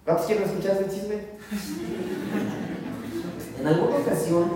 [0.04, 1.16] ¿Cuántos quieren escuchar este chisme?
[3.59, 4.48] en alguna ocasión,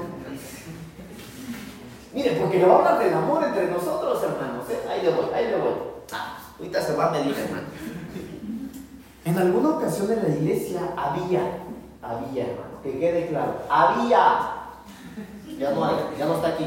[2.15, 4.71] mire, porque le va a hablar del amor entre nosotros, hermanos.
[4.71, 4.79] ¿eh?
[4.89, 5.73] Ahí le voy, ahí le voy.
[6.13, 7.67] Ah, ahorita se va a medir, hermano.
[9.25, 11.59] En alguna ocasión en la iglesia había,
[12.03, 14.39] había, hermano, que quede claro, había,
[15.59, 16.67] ya no hay, ya no está aquí.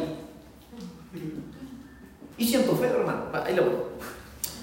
[2.37, 3.73] Y siento fe, hermano, ahí le voy.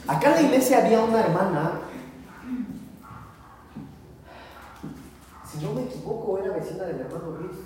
[0.08, 1.80] Acá en la iglesia había una hermana,
[5.46, 7.56] si no me equivoco, era vecina del hermano Luis.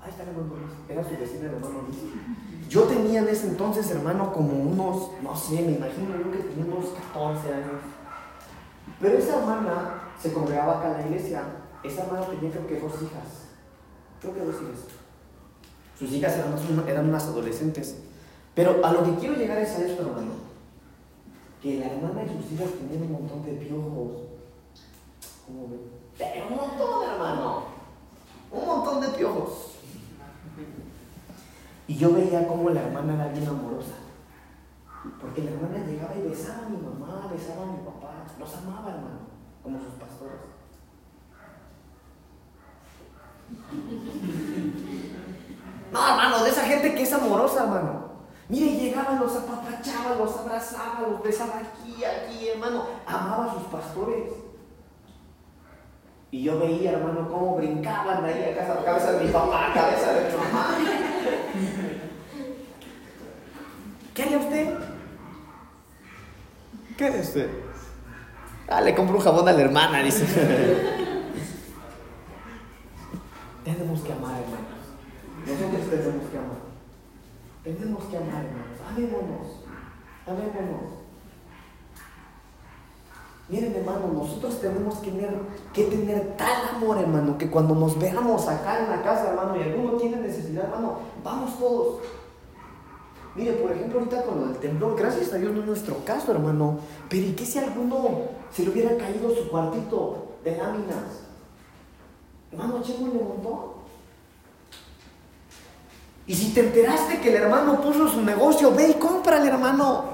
[0.00, 1.98] Ahí está el hermano Luis, era su vecina del hermano Luis.
[2.70, 6.64] Yo tenía en ese entonces, hermano, como unos, no sé, me imagino yo que tenía
[6.64, 7.99] unos 14 años.
[9.00, 11.42] Pero esa hermana se congregaba acá en la iglesia.
[11.82, 13.48] Esa hermana tenía creo que dos hijas.
[14.20, 14.80] Creo que dos hijas.
[15.98, 17.96] Sus hijas eran, eran unas adolescentes.
[18.54, 20.50] Pero a lo que quiero llegar es a esto, hermano
[21.62, 24.12] que la hermana y sus hijas tenían un montón de piojos.
[25.46, 25.80] ¿Cómo ven?
[26.16, 27.64] Pero un montón, hermano.
[28.50, 29.76] Un montón de piojos.
[31.86, 33.94] Y yo veía cómo la hermana era bien amorosa.
[35.20, 37.99] Porque la hermana llegaba y besaba a mi mamá, besaba a mi papá.
[38.40, 39.20] Los amaba, hermano,
[39.62, 40.40] como sus pastores.
[45.92, 48.10] No, hermano, de esa gente que es amorosa, hermano.
[48.48, 52.84] Mire, llegaban, los apapachaba, los abrazaba, los besaba aquí, aquí, hermano.
[53.08, 54.30] Amaba a sus pastores.
[56.30, 60.30] Y yo veía, hermano, cómo brincaban ahí a casa, cabeza de mi papá, cabeza de
[60.30, 60.78] mi mamá.
[64.14, 64.78] ¿Qué haría usted?
[66.96, 67.69] ¿Qué haría usted?
[68.70, 70.24] Ah, le compro un jabón a la hermana, dice.
[73.64, 74.70] tenemos que amar, hermanos.
[75.44, 76.60] Nosotros tenemos que amar.
[77.64, 78.78] Tenemos que amar, hermanos.
[78.88, 79.64] Amémonos.
[80.24, 81.00] Amémonos.
[83.48, 85.34] Miren, hermano, nosotros tenemos que tener,
[85.74, 89.62] que tener tal amor, hermano, que cuando nos veamos acá en la casa, hermano, y
[89.62, 92.02] alguno tiene necesidad, hermano, vamos todos.
[93.34, 96.80] Mire, por ejemplo, ahorita con el temblor, gracias a Dios no es nuestro caso, hermano.
[97.08, 101.04] Pero ¿y qué si alguno se le hubiera caído su cuartito de láminas?
[102.50, 103.80] Hermano, echémosle un montón.
[106.26, 110.04] Y si te enteraste que el hermano puso su negocio, ve y cómprale, hermano.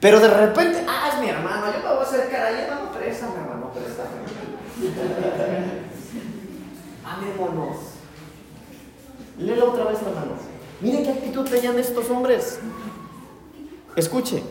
[0.00, 3.34] Pero de repente, ah, es mi hermano, yo me voy a acercar ahí, hermano, préstame,
[3.36, 3.70] hermano,
[7.04, 7.76] Amémonos.
[9.38, 10.51] Léelo otra vez, hermanos.
[10.82, 12.58] Mire qué actitud tenían estos hombres.
[13.94, 14.42] Escuche.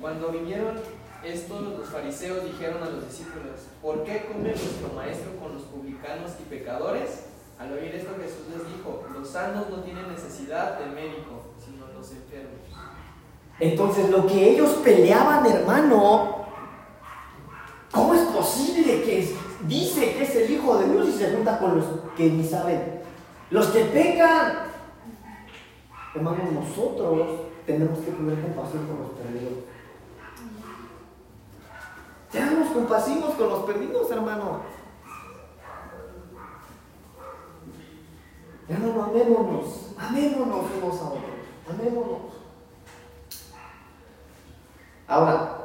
[0.00, 0.78] Cuando vinieron
[1.24, 6.30] estos, los fariseos dijeron a los discípulos, ¿por qué come vuestro maestro con los publicanos
[6.40, 7.24] y pecadores?
[7.58, 12.08] Al oír esto Jesús les dijo, los sanos no tienen necesidad de médico, sino los
[12.12, 12.60] enfermos.
[13.58, 16.46] Entonces lo que ellos peleaban, hermano,
[17.90, 19.36] ¿cómo es posible que
[19.66, 21.86] dice que es el Hijo de Dios y se junta con los
[22.16, 23.02] que ni saben?
[23.50, 24.71] Los que pecan.
[26.14, 29.64] Hermano, nosotros tenemos que tener compasión con los perdidos.
[32.30, 34.60] Seamos compasivos con los perdidos, hermano.
[38.68, 41.22] Hermano, amémonos, amémonos unos a otros,
[41.68, 42.20] amémonos.
[45.06, 45.58] Ahora,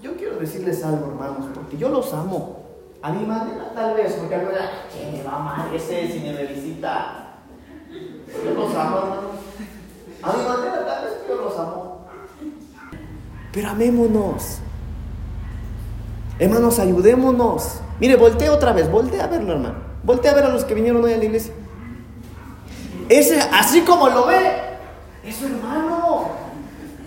[0.00, 2.62] yo quiero decirles algo, hermanos, porque yo los amo.
[3.02, 4.50] A mi manera, tal vez, porque algo
[4.92, 7.38] ¿qué me va mal ese si me visita?
[7.90, 9.33] Yo los amo, hermanos.
[10.24, 12.06] A mi manera, tal vez yo los amo.
[13.52, 14.58] Pero amémonos.
[16.38, 17.80] Hermanos, ayudémonos.
[18.00, 19.76] Mire, voltea otra vez, voltea a verlo, hermano.
[20.02, 21.54] Voltea a ver a los que vinieron hoy a la iglesia.
[23.08, 24.60] Ese, así como lo ve,
[25.24, 26.28] es su hermano,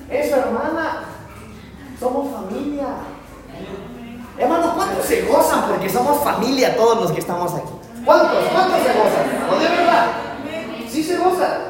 [0.09, 1.03] es su hermana.
[1.99, 2.87] Somos familia.
[4.37, 7.71] Hermano, ¿cuántos se gozan porque somos familia todos los que estamos aquí?
[8.05, 8.45] ¿Cuántos?
[8.53, 9.49] ¿Cuántos se gozan?
[9.49, 10.07] ¿No de verdad?
[10.87, 11.61] ¿Sí se gozan?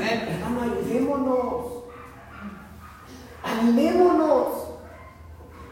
[0.00, 1.66] Hermano, ayudémonos.
[3.42, 4.48] Animémonos.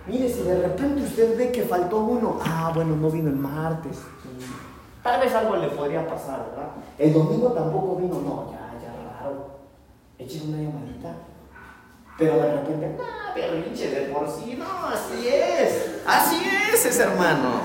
[0.06, 3.98] Mire, si de repente usted ve que faltó uno, ah, bueno, no vino el martes.
[5.02, 6.70] Tal vez algo le podría pasar, ¿verdad?
[6.98, 9.46] El domingo tampoco vino, no, ya, ya raro.
[10.18, 11.14] Echen una llamadita.
[12.18, 16.02] Pero de repente, ah, pinche de por sí, no, así es.
[16.06, 16.36] Así
[16.72, 17.60] es ese hermano.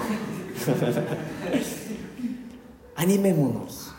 [2.96, 3.94] Animémonos.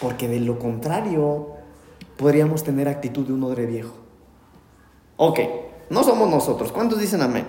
[0.00, 1.48] Porque de lo contrario,
[2.16, 4.03] podríamos tener actitud de un odre viejo.
[5.16, 5.40] Ok,
[5.90, 6.72] no somos nosotros.
[6.72, 7.46] ¿Cuántos dicen amén?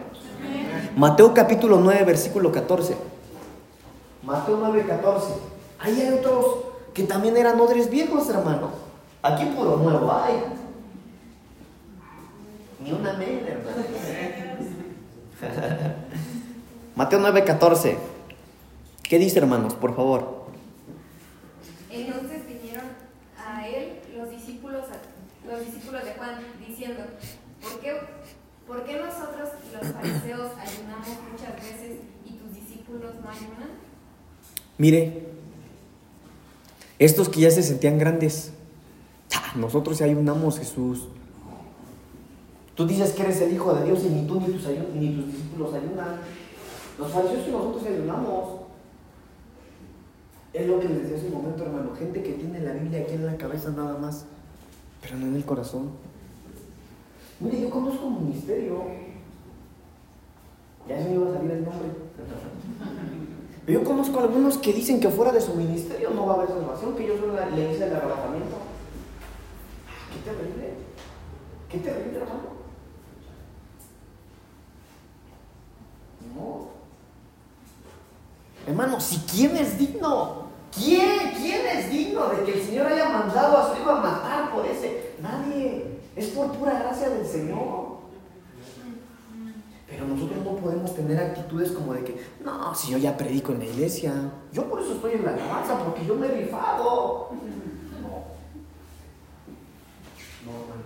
[0.95, 2.95] Mateo capítulo 9, versículo 14.
[4.23, 5.33] Mateo 9, 14.
[5.79, 6.45] Ahí hay otros
[6.93, 8.69] que también eran odres viejos, hermano.
[9.21, 10.43] Aquí puro nuevo hay.
[12.83, 13.83] Ni un amén, hermano.
[16.95, 17.97] Mateo 9, 14.
[19.03, 19.73] ¿Qué dice, hermanos?
[19.73, 20.45] Por favor.
[21.89, 22.85] Entonces vinieron
[23.37, 24.85] a él los discípulos,
[25.45, 27.34] los discípulos de Juan, diciendo, ¿por
[28.67, 33.69] ¿por qué nosotros los fariseos ayunamos muchas veces y tus discípulos no ayunan?
[34.77, 35.27] Mire,
[36.99, 38.53] estos que ya se sentían grandes,
[39.55, 41.07] nosotros ayunamos, Jesús.
[42.75, 46.19] Tú dices que eres el Hijo de Dios y ni tú ni tus discípulos ayunan.
[46.99, 48.61] Los fariseos y nosotros ayunamos.
[50.53, 51.95] Es lo que les decía hace un momento, hermano.
[51.95, 54.25] Gente que tiene la Biblia aquí en la cabeza nada más,
[55.01, 55.91] pero no en el corazón.
[57.39, 58.83] Mire, yo conozco un ministerio.
[60.87, 61.89] Ya me iba a salir el nombre.
[63.67, 66.95] Yo conozco algunos que dicen que fuera de su ministerio no va a haber salvación,
[66.95, 68.57] que yo solo le hice el arrebatamiento.
[70.13, 70.73] Qué terrible.
[71.69, 72.55] Qué terrible, hermano.
[76.35, 76.67] No.
[78.67, 83.57] Hermano, si quién es digno, ¿quién, quién es digno de que el Señor haya mandado
[83.57, 85.15] a su hijo a matar por ese?
[85.21, 85.94] Nadie.
[86.15, 87.95] Es por pura gracia del Señor.
[89.87, 93.59] Pero nosotros no podemos tener actitudes como de que, no, si yo ya predico en
[93.59, 94.13] la iglesia,
[94.51, 97.29] yo por eso estoy en la alabanza, porque yo me he rifado.
[98.01, 98.09] No.
[100.43, 100.85] No, hermanos.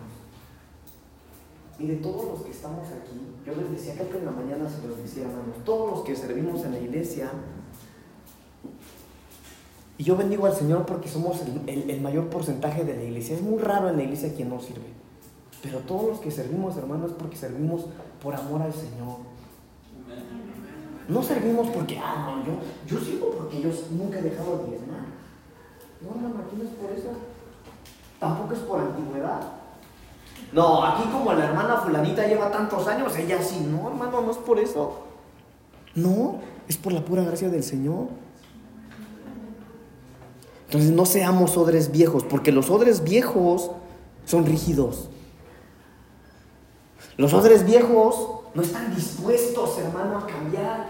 [1.77, 4.85] Mire, todos los que estamos aquí, yo les decía, creo que en la mañana se
[4.85, 7.31] los decía, hermanos, todos los que servimos en la iglesia,
[9.97, 13.35] y yo bendigo al Señor porque somos el mayor porcentaje de la iglesia.
[13.35, 14.98] Es muy raro en la iglesia quien no sirve.
[15.61, 17.85] Pero todos los que servimos, hermanos, es porque servimos
[18.21, 19.17] por amor al Señor.
[21.07, 25.01] No servimos porque, ah, no, yo, yo sirvo porque yo nunca he dejado de diezmar.
[26.01, 27.09] No, hermano, aquí no es por eso.
[28.19, 29.41] Tampoco es por antigüedad.
[30.53, 33.59] No, aquí como la hermana fulanita lleva tantos años, ella sí.
[33.69, 34.99] No, hermano, no es por eso.
[35.95, 38.07] No, es por la pura gracia del Señor.
[40.65, 43.71] Entonces no seamos odres viejos, porque los odres viejos
[44.25, 45.09] son rígidos.
[47.19, 50.89] Los odres viejos no están dispuestos, hermano, a cambiar.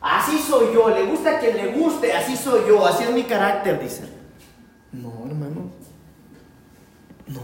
[0.00, 3.78] Así soy yo, le gusta que le guste, así soy yo, así es mi carácter,
[3.78, 4.08] dicen.
[4.92, 5.70] No, hermano.
[7.26, 7.40] No.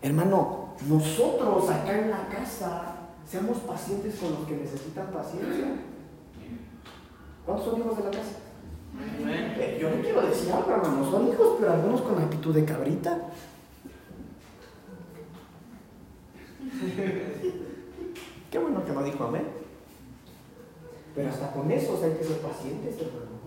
[0.00, 2.90] Hermano, nosotros acá en la casa
[3.30, 5.66] Seamos pacientes con los que necesitan paciencia.
[7.46, 8.38] ¿Cuántos son hijos de la casa?
[9.56, 11.08] Eh, yo no quiero decir algo, hermano.
[11.08, 13.18] Son hijos, pero algunos con actitud de cabrita.
[18.50, 19.46] Qué bueno que no dijo amén.
[21.14, 23.40] Pero hasta con esos hay que ser pacientes, hermano.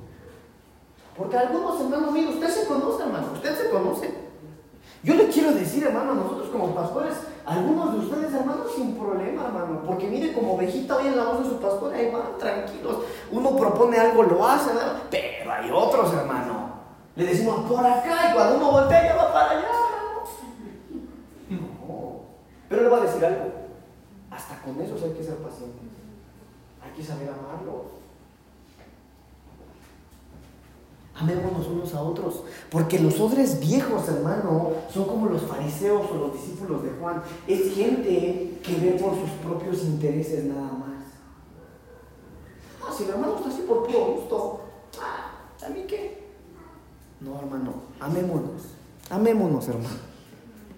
[1.17, 3.28] Porque algunos, hermanos míos, usted se conoce, hermano.
[3.34, 4.13] Usted se conoce.
[5.04, 7.13] Yo le quiero decir, hermano, nosotros como pastores,
[7.45, 9.82] algunos de ustedes, hermanos, sin problema, hermano.
[9.86, 12.97] Porque mire, como ovejita en la voz de su pastor, ahí van, tranquilos.
[13.32, 14.99] Uno propone algo, lo hace, hermano.
[15.12, 16.73] Pero hay otros, hermano.
[17.15, 19.92] Le decimos por acá y cuando uno voltea, ya va para allá, hermano.
[22.73, 23.51] Pero le voy a decir algo.
[24.31, 25.79] Hasta con esos hay que ser pacientes.
[26.81, 27.83] Hay que saber amarlos.
[31.13, 32.41] Amémonos unos a otros.
[32.71, 37.21] Porque los odres viejos, hermano, son como los fariseos o los discípulos de Juan.
[37.47, 41.03] Es gente que ve por sus propios intereses nada más.
[42.81, 44.62] Ah, si el hermano está así por puro gusto,
[44.99, 46.23] ah, ¿a mí qué?
[47.21, 48.63] No, hermano, amémonos.
[49.12, 50.12] Amémonos, hermano.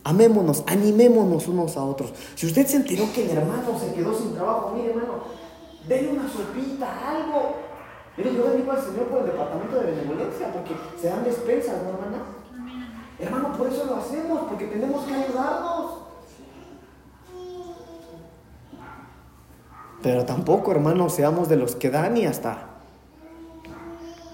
[0.05, 2.13] Amémonos, animémonos unos a otros.
[2.35, 5.23] Si usted se enteró que el hermano se quedó sin trabajo, mire, hermano,
[5.87, 7.55] denle una sopita, algo.
[8.15, 11.81] Mire, yo le digo al Señor por el departamento de benevolencia, porque se dan despensas,
[11.81, 12.23] ¿no, hermana?
[13.17, 15.91] Hermano, por eso lo hacemos, porque tenemos que ayudarnos.
[20.03, 22.75] Pero tampoco, hermano, seamos de los que dan y hasta.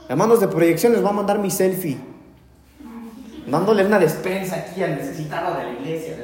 [0.10, 2.11] Hermanos de proyección, les voy a mandar mi selfie.
[3.52, 6.16] Dándole una despensa aquí al necesitado de la iglesia.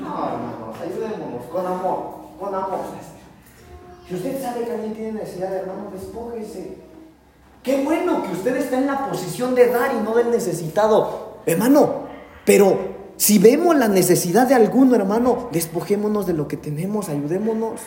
[0.00, 1.98] No, hermanos, ayudémonos con amor,
[2.40, 2.80] con amor.
[4.08, 6.78] Si usted sabe que alguien tiene necesidad, hermano, despójese.
[7.62, 11.38] Qué bueno que usted está en la posición de dar y no del necesitado.
[11.46, 12.08] Hermano,
[12.44, 12.76] pero
[13.16, 17.80] si vemos la necesidad de alguno, hermano, despojémonos de lo que tenemos, ayudémonos.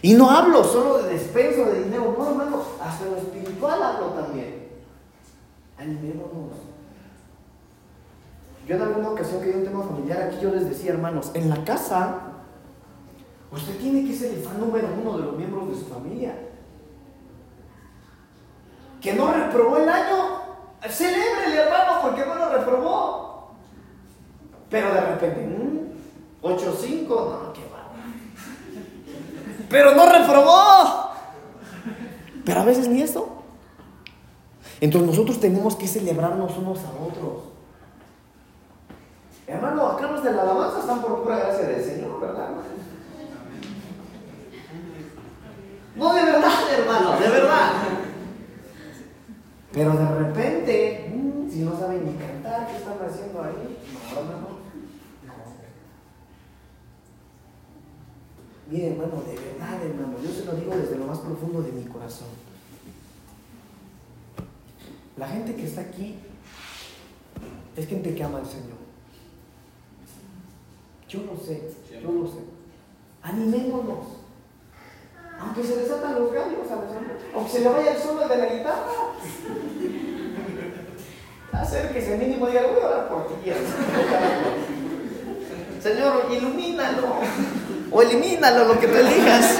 [0.00, 4.68] Y no hablo solo de despenso de dinero, no, hermano, hasta lo espiritual hablo también.
[5.76, 6.77] Animémonos.
[8.68, 11.48] Yo en alguna ocasión que yo un tema familiar aquí, yo les decía, hermanos, en
[11.48, 12.28] la casa
[13.50, 16.34] Usted tiene que ser el fan número uno de los miembros de su familia.
[19.00, 20.42] Que no reprobó el año,
[20.88, 23.54] celebre hermano porque no lo reprobó.
[24.68, 25.48] Pero de repente,
[26.42, 27.88] 8-5, mm, no, qué va.
[29.70, 31.10] Pero no reprobó.
[32.44, 33.28] Pero a veces ni eso.
[34.80, 37.57] Entonces nosotros tenemos que celebrarnos unos a otros.
[39.48, 42.50] Hermano, acá los de la alabanza están por pura gracia del Señor, ¿verdad?
[45.96, 47.72] No, de verdad, hermano, de verdad.
[49.72, 53.78] Pero de repente, mm, si no saben ni cantar, ¿qué están haciendo ahí?
[53.92, 54.48] No, hermano.
[55.26, 55.34] No.
[58.70, 61.84] Mire, hermano, de verdad, hermano, yo se lo digo desde lo más profundo de mi
[61.84, 62.28] corazón.
[65.16, 66.18] La gente que está aquí
[67.76, 68.77] es gente que ama al Señor.
[71.08, 71.62] Yo lo sé,
[72.02, 72.40] yo lo sé.
[73.22, 74.18] Animémonos.
[75.40, 76.84] Aunque se desatan los gallos a los
[77.34, 78.86] Aunque se le vaya el solo de la guitarra.
[81.52, 83.34] Hacer que ese mínimo diga, voy a orar por ti.
[85.82, 87.06] Señor, ilumínalo.
[87.90, 89.58] O elimínalo, lo que tú elijas.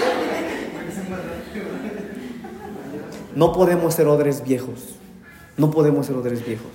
[3.35, 4.97] No podemos ser odres viejos.
[5.57, 6.73] No podemos ser odres viejos.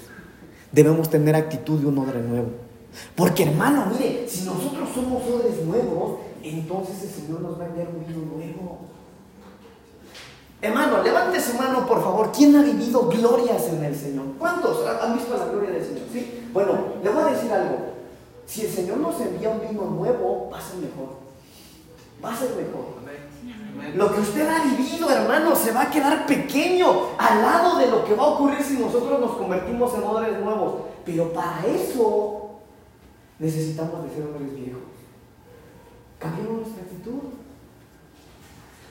[0.71, 2.72] Debemos tener actitud de un odre nuevo.
[3.15, 7.87] Porque hermano, mire, si nosotros somos odres nuevos, entonces el Señor nos va a enviar
[7.87, 8.79] un vino nuevo.
[10.61, 12.31] Hermano, levante su mano, por favor.
[12.31, 14.25] ¿Quién ha vivido glorias en el Señor?
[14.39, 16.03] ¿Cuántos han visto la gloria del Señor?
[16.11, 16.47] ¿Sí?
[16.53, 16.71] Bueno,
[17.03, 17.77] le voy a decir algo.
[18.45, 21.17] Si el Señor nos envía un vino nuevo, va a ser mejor.
[22.23, 22.93] Va a ser mejor.
[23.95, 28.05] Lo que usted ha vivido, hermano, se va a quedar pequeño al lado de lo
[28.05, 30.75] que va a ocurrir si nosotros nos convertimos en hombres nuevos.
[31.05, 32.42] Pero para eso
[33.43, 34.81] necesitamos de ser hombres viejos.
[36.17, 37.19] Cambiemos nuestra actitud.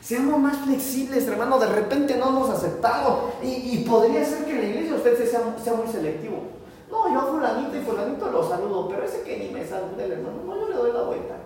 [0.02, 1.58] Seamos más flexibles, hermano.
[1.58, 3.32] De repente no nos aceptamos.
[3.42, 6.42] Y, podría ser que en la iglesia usted sea, sea, muy selectivo.
[6.90, 10.12] No, yo a fulanito y fulanito lo saludo, pero ese que ni me salude el
[10.12, 11.36] hermano, no, yo le doy la vuelta.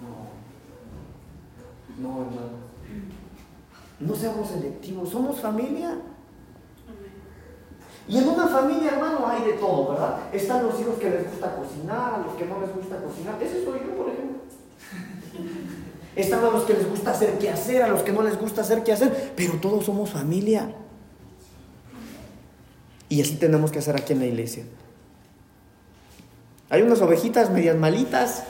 [0.00, 0.28] No.
[2.02, 2.68] No, hermano.
[4.00, 5.98] No seamos selectivos, somos familia.
[8.08, 10.20] Y en una familia, hermano, hay de todo, ¿verdad?
[10.32, 13.42] Están los hijos que les gusta cocinar, a los que no les gusta cocinar.
[13.42, 14.38] Ese soy yo, por ejemplo.
[16.16, 18.62] Están a los que les gusta hacer qué hacer, a los que no les gusta
[18.62, 20.74] hacer qué hacer, pero todos somos familia.
[23.10, 24.64] Y así tenemos que hacer aquí en la iglesia.
[26.70, 28.44] Hay unas ovejitas medias malitas,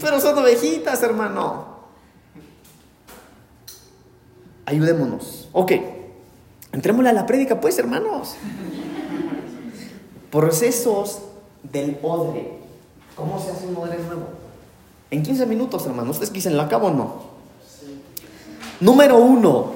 [0.00, 1.74] pero son ovejitas, hermano.
[4.66, 5.48] Ayudémonos.
[5.52, 5.72] Ok,
[6.74, 8.34] entrémosle a la prédica, pues, hermanos.
[10.30, 11.20] Procesos
[11.62, 12.58] del odre.
[13.14, 14.26] ¿Cómo se hace un odre nuevo?
[15.10, 16.16] En 15 minutos, hermanos.
[16.16, 17.14] ¿Ustedes dicen, ¿lo acabo o no?
[18.80, 19.72] Número uno.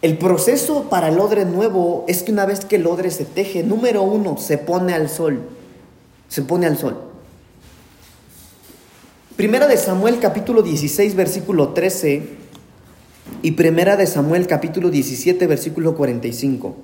[0.00, 3.62] El proceso para el odre nuevo es que una vez que el odre se teje,
[3.62, 5.42] número uno, se pone al sol.
[6.28, 6.96] Se pone al sol.
[9.36, 12.39] Primera de Samuel capítulo 16 versículo 13
[13.42, 16.76] y Primera de Samuel capítulo 17 versículo 45.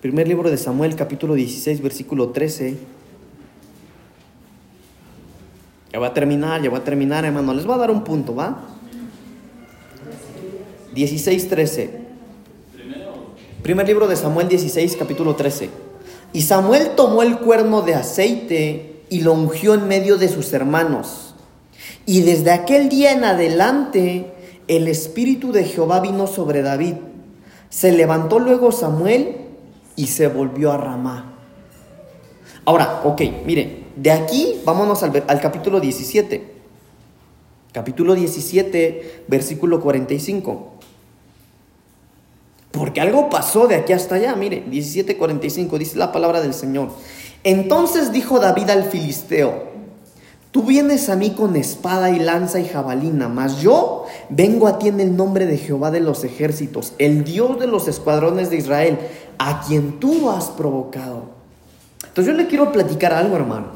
[0.00, 2.78] Primer libro de Samuel capítulo 16 versículo 13.
[5.92, 7.52] Ya va a terminar, ya va a terminar, hermano.
[7.52, 8.62] Les voy a dar un punto, ¿va?
[10.94, 12.00] 16, 13.
[13.62, 15.68] Primer libro de Samuel 16, capítulo 13.
[16.32, 21.29] Y Samuel tomó el cuerno de aceite y lo ungió en medio de sus hermanos.
[22.10, 24.32] Y desde aquel día en adelante
[24.66, 26.94] el espíritu de Jehová vino sobre David.
[27.68, 29.36] Se levantó luego Samuel
[29.94, 31.36] y se volvió a Ramá.
[32.64, 36.52] Ahora, ok, miren, de aquí vámonos al, al capítulo 17.
[37.70, 40.72] Capítulo 17, versículo 45.
[42.72, 44.34] Porque algo pasó de aquí hasta allá.
[44.34, 46.88] Mire, 17:45 dice la palabra del Señor.
[47.44, 49.69] Entonces dijo David al filisteo,
[50.50, 54.88] tú vienes a mí con espada y lanza y jabalina, mas yo vengo a ti
[54.88, 58.98] en el nombre de Jehová de los ejércitos, el Dios de los escuadrones de Israel,
[59.38, 61.40] a quien tú has provocado.
[62.06, 63.66] Entonces yo le quiero platicar algo, hermano.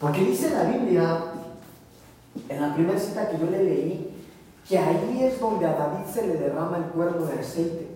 [0.00, 1.18] Porque dice la Biblia,
[2.48, 4.14] en la primera cita que yo le leí,
[4.68, 7.88] que ahí es donde a David se le derrama el cuerno de aceite.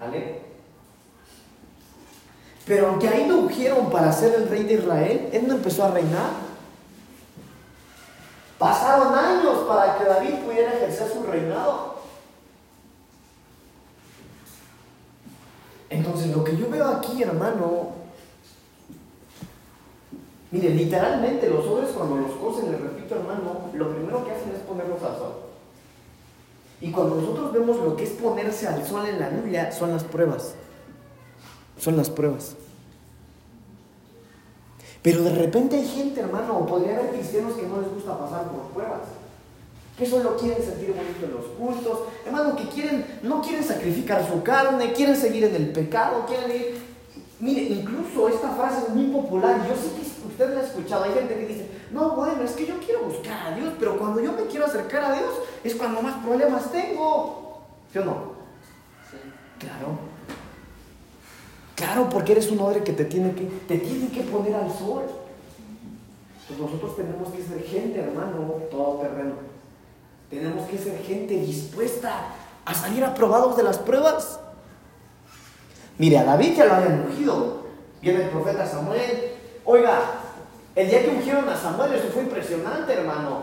[0.00, 0.45] ¿Vale?
[2.66, 5.92] Pero aunque ahí lo ungieron para ser el rey de Israel, él no empezó a
[5.92, 6.30] reinar.
[8.58, 11.96] Pasaron años para que David pudiera ejercer su reinado.
[15.88, 17.92] Entonces lo que yo veo aquí, hermano,
[20.50, 24.62] mire, literalmente los hombres cuando los cosen, les repito, hermano, lo primero que hacen es
[24.62, 25.34] ponerlos al sol.
[26.80, 30.02] Y cuando nosotros vemos lo que es ponerse al sol en la Biblia, son las
[30.02, 30.54] pruebas.
[31.78, 32.56] Son las pruebas.
[35.02, 38.62] Pero de repente hay gente, hermano, podría haber cristianos que no les gusta pasar por
[38.72, 39.02] pruebas.
[39.96, 42.08] Que solo quieren sentir bonito en los cultos.
[42.26, 46.86] Hermano, que quieren, no quieren sacrificar su carne, quieren seguir en el pecado, quieren ir.
[47.38, 49.64] Mire, incluso esta frase es muy popular.
[49.68, 51.04] Yo sé que usted la ha escuchado.
[51.04, 54.20] Hay gente que dice, no, bueno, es que yo quiero buscar a Dios, pero cuando
[54.20, 55.30] yo me quiero acercar a Dios
[55.62, 57.62] es cuando más problemas tengo.
[57.92, 58.32] ¿Sí o no?
[59.08, 59.18] Sí.
[59.60, 60.15] Claro.
[61.76, 65.04] Claro, porque eres un hombre que te tiene que, te tiene que poner al sol.
[66.48, 69.34] Pues nosotros tenemos que ser gente, hermano, todo terreno.
[70.30, 72.28] Tenemos que ser gente dispuesta
[72.64, 74.40] a salir aprobados de las pruebas.
[75.98, 77.66] Mire, a David ya lo habían ungido.
[78.00, 79.32] Viene el profeta Samuel.
[79.66, 80.00] Oiga,
[80.74, 83.42] el día que ungieron a Samuel, eso fue impresionante, hermano.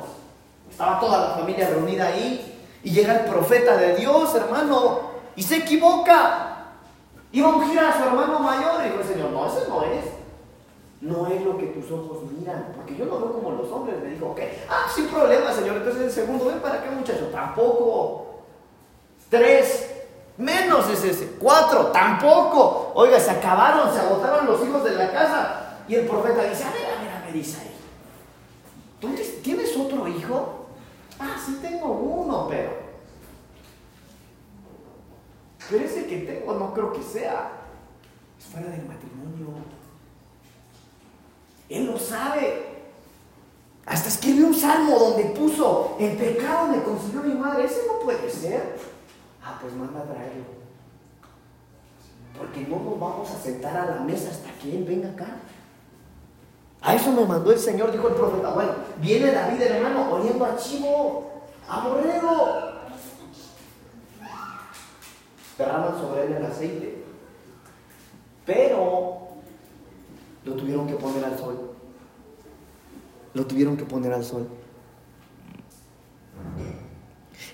[0.72, 2.62] Estaba toda la familia reunida ahí.
[2.84, 5.02] Y llega el profeta de Dios, hermano,
[5.36, 6.43] y se equivoca.
[7.34, 8.86] Iba a ungir a su hermano mayor.
[8.86, 10.06] Y dijo Señor, no, ese no es.
[11.02, 12.72] No es lo que tus ojos miran.
[12.76, 14.02] Porque yo lo veo como los hombres.
[14.02, 15.78] Me dijo, ok, ah, sin problema, Señor.
[15.78, 17.28] Entonces el segundo, ven para acá, muchacho.
[17.32, 18.28] Tampoco.
[19.30, 19.90] Tres.
[20.38, 21.36] Menos es ese.
[21.40, 21.88] Cuatro.
[21.88, 22.92] Tampoco.
[22.94, 25.80] Oiga, se acabaron, se agotaron los hijos de la casa.
[25.88, 27.72] Y el profeta dice, a ver, a ver, a ver, Isaí.
[29.00, 29.10] ¿Tú
[29.42, 30.68] tienes otro hijo?
[31.20, 32.83] Ah, sí tengo uno, pero...
[35.70, 37.52] Pero ese que tengo no creo que sea.
[38.38, 39.48] Es fuera del matrimonio.
[41.70, 42.74] Él lo sabe.
[43.86, 47.66] Hasta escribió un salmo donde puso, el pecado me consiguió mi madre.
[47.66, 48.78] Ese no puede ser.
[49.44, 50.44] Ah, pues manda a traerlo.
[52.38, 55.38] Porque no nos vamos a sentar a la mesa hasta que Él venga acá.
[56.82, 58.54] A eso me mandó el Señor, dijo el profeta.
[58.54, 61.32] Bueno, viene David, hermano, oliendo a chivo,
[61.68, 62.73] a borrego.
[65.64, 67.04] Derraman sobre él el aceite.
[68.46, 69.20] Pero
[70.44, 71.72] lo tuvieron que poner al sol.
[73.34, 74.48] Lo tuvieron que poner al sol.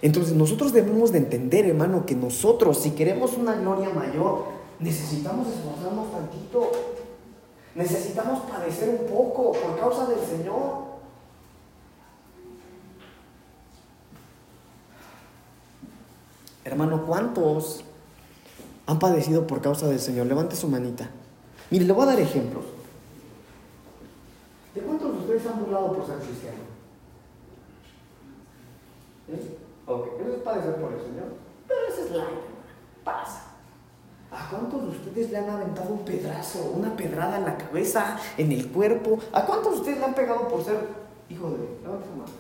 [0.02, 4.46] Entonces nosotros debemos de entender, hermano, que nosotros, si queremos una gloria mayor,
[4.80, 6.72] necesitamos esforzarnos tantito.
[7.76, 10.90] Necesitamos padecer un poco por causa del Señor.
[16.66, 17.84] Hermano, ¿cuántos
[18.90, 20.26] han padecido por causa del Señor?
[20.26, 21.08] Levante su manita.
[21.70, 22.66] Mire, le voy a dar ejemplos.
[24.74, 26.58] ¿De cuántos de ustedes han burlado por ser cristiano?
[29.28, 29.58] ¿Sí?
[29.86, 31.26] Ok, eso es padecer por el Señor.
[31.68, 32.26] Pero ese es la
[33.04, 33.44] pasa.
[34.32, 38.52] ¿A cuántos de ustedes le han aventado un pedazo, una pedrada en la cabeza, en
[38.52, 39.20] el cuerpo?
[39.34, 40.80] ¿A cuántos de ustedes le han pegado por ser
[41.30, 41.70] hijo de Dios?
[41.84, 42.32] Levanta su mano.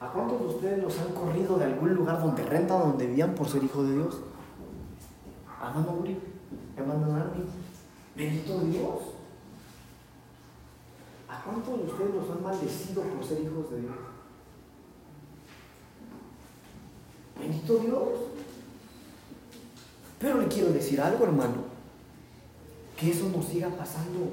[0.00, 3.46] ¿A cuántos de ustedes los han corrido de algún lugar donde rentan, donde vivían por
[3.46, 4.16] ser hijo de Dios?
[5.62, 6.18] Hermano Uri,
[6.74, 7.42] hermano Nardi,
[8.16, 8.98] bendito Dios.
[11.28, 13.94] ¿A cuántos de ustedes los han maldecido por ser hijos de Dios?
[17.38, 18.08] Bendito Dios.
[20.18, 21.64] Pero le quiero decir algo, hermano.
[22.96, 24.30] Que eso nos siga pasando.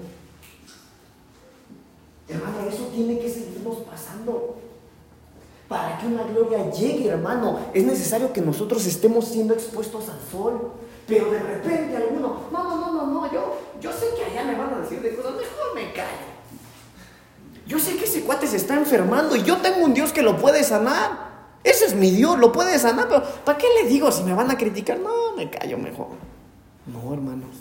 [2.30, 4.67] Hermano, eso tiene que seguirnos pasando.
[5.68, 10.72] Para que una gloria llegue, hermano, es necesario que nosotros estemos siendo expuestos al sol.
[11.08, 14.58] Pero de repente alguno, no, no, no, no, no, yo, yo sé que allá me
[14.58, 16.38] van a decir de cosas, mejor me callo.
[17.66, 20.38] Yo sé que ese cuate se está enfermando y yo tengo un Dios que lo
[20.38, 21.28] puede sanar.
[21.64, 24.50] Ese es mi Dios, lo puede sanar, pero ¿para qué le digo si me van
[24.50, 25.00] a criticar?
[25.00, 26.08] No, me callo mejor.
[26.86, 27.58] No, hermanos.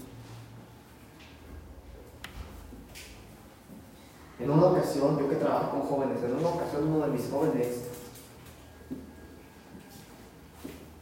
[4.38, 7.66] En una ocasión, yo que trabajo con jóvenes, en una ocasión uno de mis jóvenes,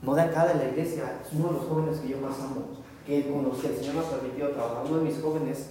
[0.05, 2.66] no de acá de la iglesia, es uno de los jóvenes que yo más amo,
[3.07, 5.70] que con los que el Señor me ha permitido trabajar, uno de mis jóvenes,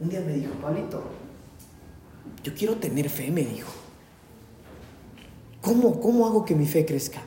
[0.00, 1.02] un día me dijo, Pablito,
[2.42, 3.70] yo quiero tener fe, me dijo.
[5.60, 7.20] ¿Cómo, cómo hago que mi fe crezca?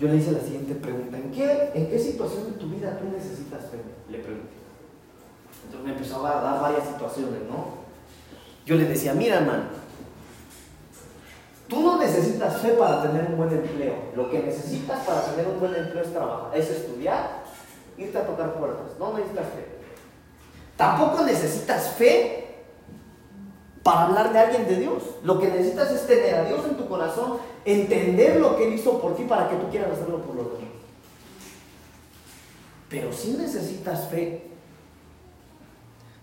[0.00, 1.16] Yo le hice la siguiente pregunta.
[1.16, 3.78] ¿En qué, ¿En qué situación de tu vida tú necesitas fe?
[4.10, 4.48] Le pregunté.
[5.64, 7.86] Entonces me empezó a dar varias situaciones, ¿no?
[8.66, 9.64] Yo le decía, mira, hermano,
[11.68, 13.94] tú no necesitas fe para tener un buen empleo.
[14.14, 17.44] Lo que necesitas para tener un buen empleo es trabajar, es estudiar,
[17.96, 18.98] irte a tocar puertas.
[18.98, 19.66] No necesitas fe.
[20.76, 22.46] Tampoco necesitas fe
[23.82, 25.02] para hablarle a alguien de Dios.
[25.22, 29.00] Lo que necesitas es tener a Dios en tu corazón, entender lo que Él hizo
[29.00, 30.66] por ti para que tú quieras hacerlo por los demás.
[32.88, 34.50] Pero sí necesitas fe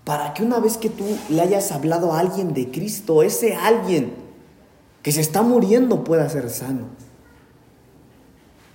[0.03, 4.22] para que una vez que tú le hayas hablado a alguien de Cristo, ese alguien
[5.03, 6.87] que se está muriendo pueda ser sano.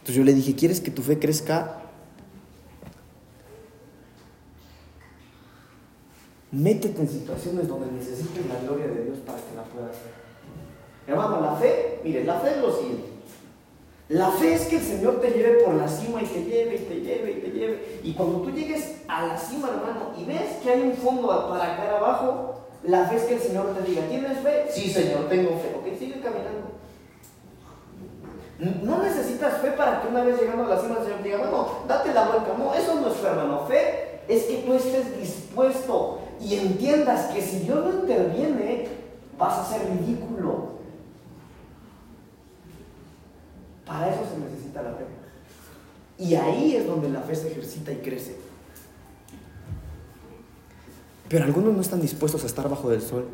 [0.00, 1.80] Entonces yo le dije, ¿quieres que tu fe crezca?
[6.52, 10.12] Métete en situaciones donde necesites la gloria de Dios para que la puedas hacer.
[11.06, 13.08] Hermano, la fe, mire, la fe es lo siguiente.
[14.10, 16.84] La fe es que el Señor te lleve por la cima y te lleve y
[16.84, 18.00] te lleve y te lleve.
[18.02, 21.76] Y cuando tú llegues a la cima, hermano, y ves que hay un fondo para
[21.76, 24.66] caer abajo, la fe es que el Señor te diga, ¿tienes fe?
[24.70, 25.74] Sí, Señor, tengo fe.
[25.76, 26.78] Ok, sigue caminando.
[28.82, 31.38] No necesitas fe para que una vez llegando a la cima el Señor te diga,
[31.38, 32.54] bueno, date la vuelta.
[32.58, 33.66] No, eso no es fe, hermano.
[33.66, 38.88] Fe es que tú estés dispuesto y entiendas que si Dios no interviene,
[39.38, 40.78] vas a ser ridículo.
[43.86, 45.04] Para eso se necesita la fe.
[46.18, 48.47] Y ahí es donde la fe se ejercita y crece.
[51.28, 53.26] Pero algunos no están dispuestos a estar bajo del sol.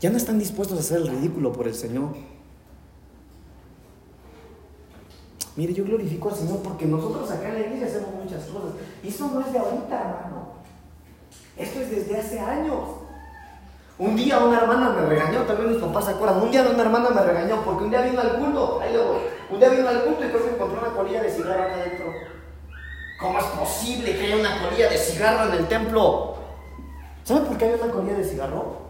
[0.00, 2.10] Ya no están dispuestos a hacer el ridículo por el Señor.
[5.56, 8.70] Mire, yo glorifico al Señor porque nosotros acá en la iglesia hacemos muchas cosas.
[9.04, 10.54] Y eso no es de ahorita, hermano.
[11.56, 12.80] Esto es desde hace años.
[13.96, 16.42] Un día una hermana me regañó, también mis papás se acuerdan.
[16.42, 19.18] Un día una hermana me regañó porque un día vino al culto, ahí voy.
[19.50, 22.06] Un día vino al culto y creo que encontró una colilla de cigarro acá adentro.
[23.20, 26.43] ¿Cómo es posible que haya una colilla de cigarro en el templo?
[27.24, 28.84] ¿Saben por qué hay una colilla de cigarro?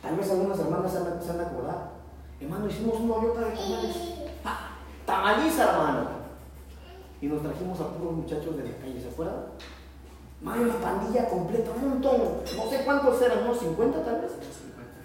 [0.00, 1.90] Tal vez algunas hermanas se han, se han acordado.
[2.40, 3.96] Hermano, hicimos una ollota de tamales.
[4.44, 4.70] ¡Ah!
[5.06, 6.08] Tamaliza, hermano.
[7.20, 9.44] Y nos trajimos a puros muchachos de la calle, ¿se acuerdan?
[10.42, 12.20] Mario, una pandilla completa, un montón.
[12.56, 13.54] No sé cuántos eran, ¿no?
[13.54, 14.32] ¿50 tal vez?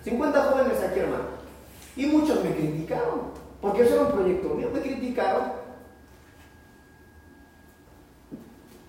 [0.04, 1.26] 50 jóvenes aquí, hermano.
[1.96, 3.20] Y muchos me criticaron.
[3.62, 4.70] Porque eso era un proyecto mío.
[4.74, 5.52] Me criticaron.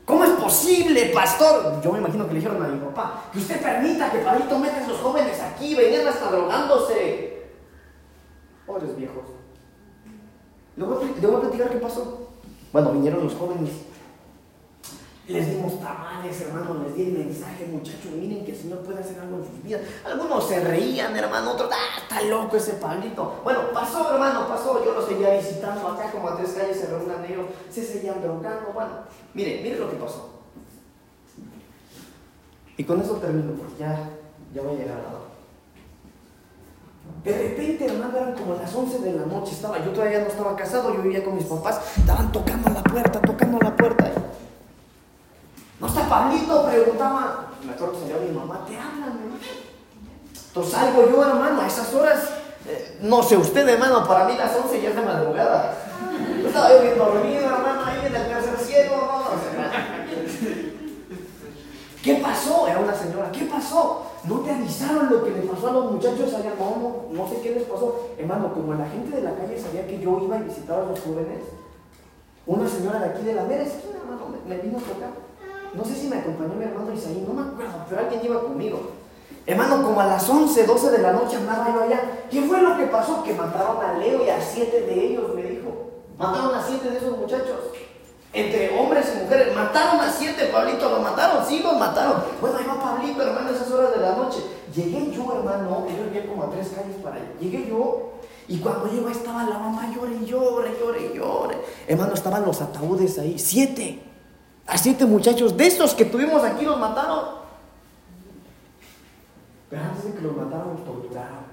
[0.04, 1.80] ¿Cómo es posible, pastor?
[1.82, 4.76] Yo me imagino que le dijeron a mi papá que usted permita que Pablito meta
[4.78, 7.50] a esos jóvenes aquí, venían hasta drogándose.
[8.66, 9.24] Pobres viejos.
[10.76, 12.30] Le voy, a, voy a platicar qué pasó.
[12.72, 13.70] Bueno, vinieron los jóvenes.
[15.26, 19.20] Les dimos tamales, hermano, les di el mensaje, muchachos, miren que el Señor puede hacer
[19.20, 19.82] algo en sus vidas.
[20.02, 23.40] Algunos se reían, hermano, otros, ah, está loco ese Pablito.
[23.44, 24.82] Bueno, pasó, hermano, pasó.
[24.82, 28.72] Yo los seguía visitando acá, como a tres calles se reúnan ellos, se seguían drogando.
[28.72, 28.90] Bueno,
[29.34, 30.37] miren, miren lo que pasó.
[32.78, 34.08] Y con eso termino, porque ya,
[34.54, 35.28] ya voy a llegar a la hora.
[37.24, 39.52] De repente, hermano, eran como las 11 de la noche.
[39.52, 41.80] Estaba, yo todavía no estaba casado, yo vivía con mis papás.
[41.96, 44.12] Estaban tocando la puerta, tocando la puerta.
[45.80, 46.66] No está Pablito?
[46.66, 47.48] Preguntaba.
[47.64, 49.38] Me acuerdo que salió mi mamá, te hablan, hermano.
[50.48, 52.30] Entonces salgo yo, hermano, a esas horas.
[52.66, 55.74] eh, no sé usted, hermano, para mí las 11 ya es de madrugada.
[56.40, 59.47] Yo estaba yo bien dormido, hermano, ahí en el tercer cielo, no, no sé.
[62.08, 62.66] ¿Qué pasó?
[62.66, 64.00] Era una señora, ¿qué pasó?
[64.24, 66.54] ¿No te avisaron lo que le pasó a los muchachos allá?
[66.58, 68.08] No, no, sé qué les pasó.
[68.16, 71.00] Hermano, como la gente de la calle sabía que yo iba y visitaba a los
[71.00, 71.44] jóvenes,
[72.46, 75.10] una señora de aquí de la mera esquina, hermano, me, me vino a tocar.
[75.74, 78.80] No sé si me acompañó mi hermano Isaí, no me acuerdo, pero alguien iba conmigo.
[79.44, 82.24] Hermano, como a las 11, 12 de la noche andaba yo allá.
[82.30, 83.22] ¿Qué fue lo que pasó?
[83.22, 85.90] Que mataron a Leo y a siete de ellos, me dijo.
[86.16, 87.58] Mataron a siete de esos muchachos.
[88.38, 89.54] Entre hombres y mujeres.
[89.54, 92.22] Mataron a siete, Pablito, lo mataron, sí, los mataron.
[92.40, 94.38] Bueno, ahí va Pablito, hermano, esas horas de la noche.
[94.74, 97.32] Llegué yo, hermano, ellos vivían como a tres calles para allá.
[97.40, 98.12] Llegué yo
[98.46, 101.58] y cuando ahí estaba la mamá, llore, llore, llore, llore.
[101.88, 104.02] Hermano, estaban los ataúdes ahí, siete.
[104.66, 107.38] A siete muchachos de estos que tuvimos aquí los mataron.
[109.68, 111.48] Pero antes de que los mataron, los torturaron.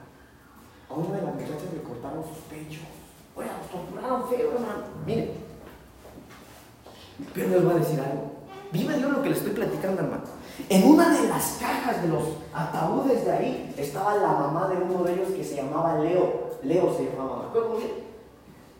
[0.89, 2.83] A una de las muchachas le cortaron sus pechos.
[3.35, 4.83] Oiga, los torturaron feo, hermano.
[5.05, 5.44] Miren.
[7.33, 8.35] Pero les voy a decir algo.
[8.71, 10.23] Vive Dios lo que le estoy platicando, hermano.
[10.69, 15.03] En una de las cajas de los ataúdes de ahí estaba la mamá de uno
[15.03, 16.57] de ellos que se llamaba Leo.
[16.63, 17.51] Leo se llamaba.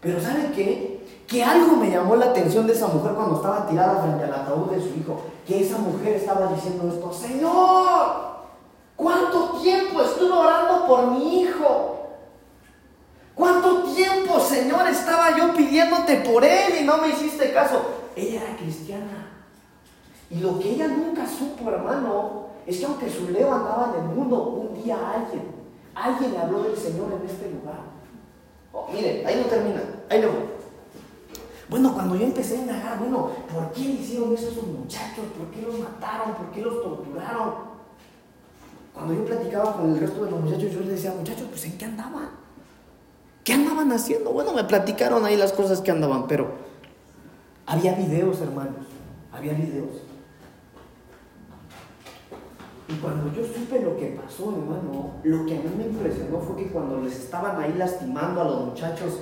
[0.01, 1.05] Pero ¿saben qué?
[1.27, 4.71] Que algo me llamó la atención de esa mujer cuando estaba tirada frente al ataúd
[4.71, 5.21] de su hijo.
[5.47, 8.35] Que esa mujer estaba diciendo esto, Señor,
[8.95, 11.95] ¿cuánto tiempo estuve orando por mi hijo?
[13.33, 17.81] ¿Cuánto tiempo, Señor, estaba yo pidiéndote por él y no me hiciste caso?
[18.15, 19.31] Ella era cristiana.
[20.29, 24.15] Y lo que ella nunca supo, hermano, es que aunque su Leo andaba en el
[24.15, 25.43] mundo, un día alguien,
[25.93, 27.79] alguien habló del Señor en este lugar.
[28.73, 30.55] Oh, miren, ahí no termina, ahí voy.
[31.69, 35.25] Bueno, cuando yo empecé a indagar, bueno, ¿por qué le hicieron eso a esos muchachos?
[35.37, 36.35] ¿Por qué los mataron?
[36.35, 37.53] ¿Por qué los torturaron?
[38.93, 41.77] Cuando yo platicaba con el resto de los muchachos, yo les decía, muchachos, pues ¿en
[41.77, 42.29] qué andaban?
[43.43, 44.31] ¿Qué andaban haciendo?
[44.31, 46.51] Bueno, me platicaron ahí las cosas que andaban, pero
[47.65, 48.85] había videos, hermanos,
[49.31, 50.01] había videos.
[52.87, 56.55] Y cuando yo supe lo que pasó, hermano, lo que a mí me impresionó fue
[56.55, 59.19] que cuando les estaban ahí lastimando a los muchachos,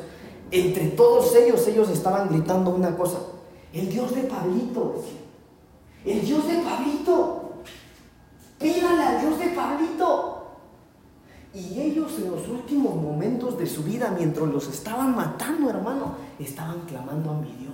[0.52, 3.20] entre todos ellos, ellos estaban gritando una cosa.
[3.72, 5.02] El Dios de Pablito.
[6.06, 7.54] El Dios de Pablito.
[8.60, 10.34] Pídale al Dios de Pablito.
[11.54, 16.82] Y ellos en los últimos momentos de su vida, mientras los estaban matando, hermano, estaban
[16.82, 17.73] clamando a mi Dios.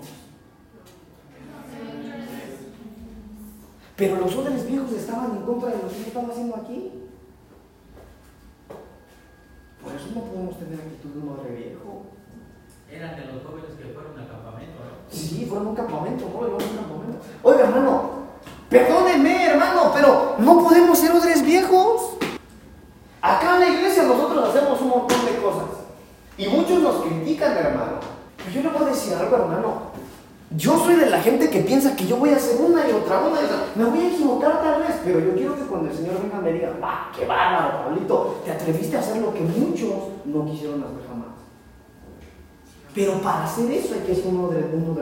[4.00, 7.04] Pero los jóvenes viejos estaban en contra de lo que yo estaba haciendo aquí.
[9.84, 12.04] Por eso no podemos tener actitud de un hombre viejo.
[12.90, 15.12] Eran de los jóvenes que fueron al campamento, ¿no?
[15.12, 16.46] Sí, fueron a un campamento, ¿no?
[16.46, 17.20] Llevamos a un campamento.
[17.44, 18.10] Oiga, hermano,
[18.70, 22.14] perdónenme, hermano, pero no podemos ser odres viejos.
[23.22, 25.70] Acá en la iglesia nosotros hacemos un montón de cosas.
[26.38, 28.00] Y muchos nos critican, hermano.
[28.38, 29.89] Pero yo le voy a decir algo, hermano.
[30.58, 33.20] Yo soy de la gente que piensa que yo voy a hacer una y otra,
[33.20, 33.66] una y otra.
[33.76, 36.54] Me voy a equivocar tal vez, pero yo quiero que cuando el Señor venga me
[36.54, 38.42] diga, ¡ah, qué bárbaro, Pablito!
[38.44, 39.94] Te atreviste a hacer lo que muchos
[40.26, 41.28] no quisieron hacer jamás.
[42.96, 45.02] Pero para hacer eso hay que ser uno de, uno de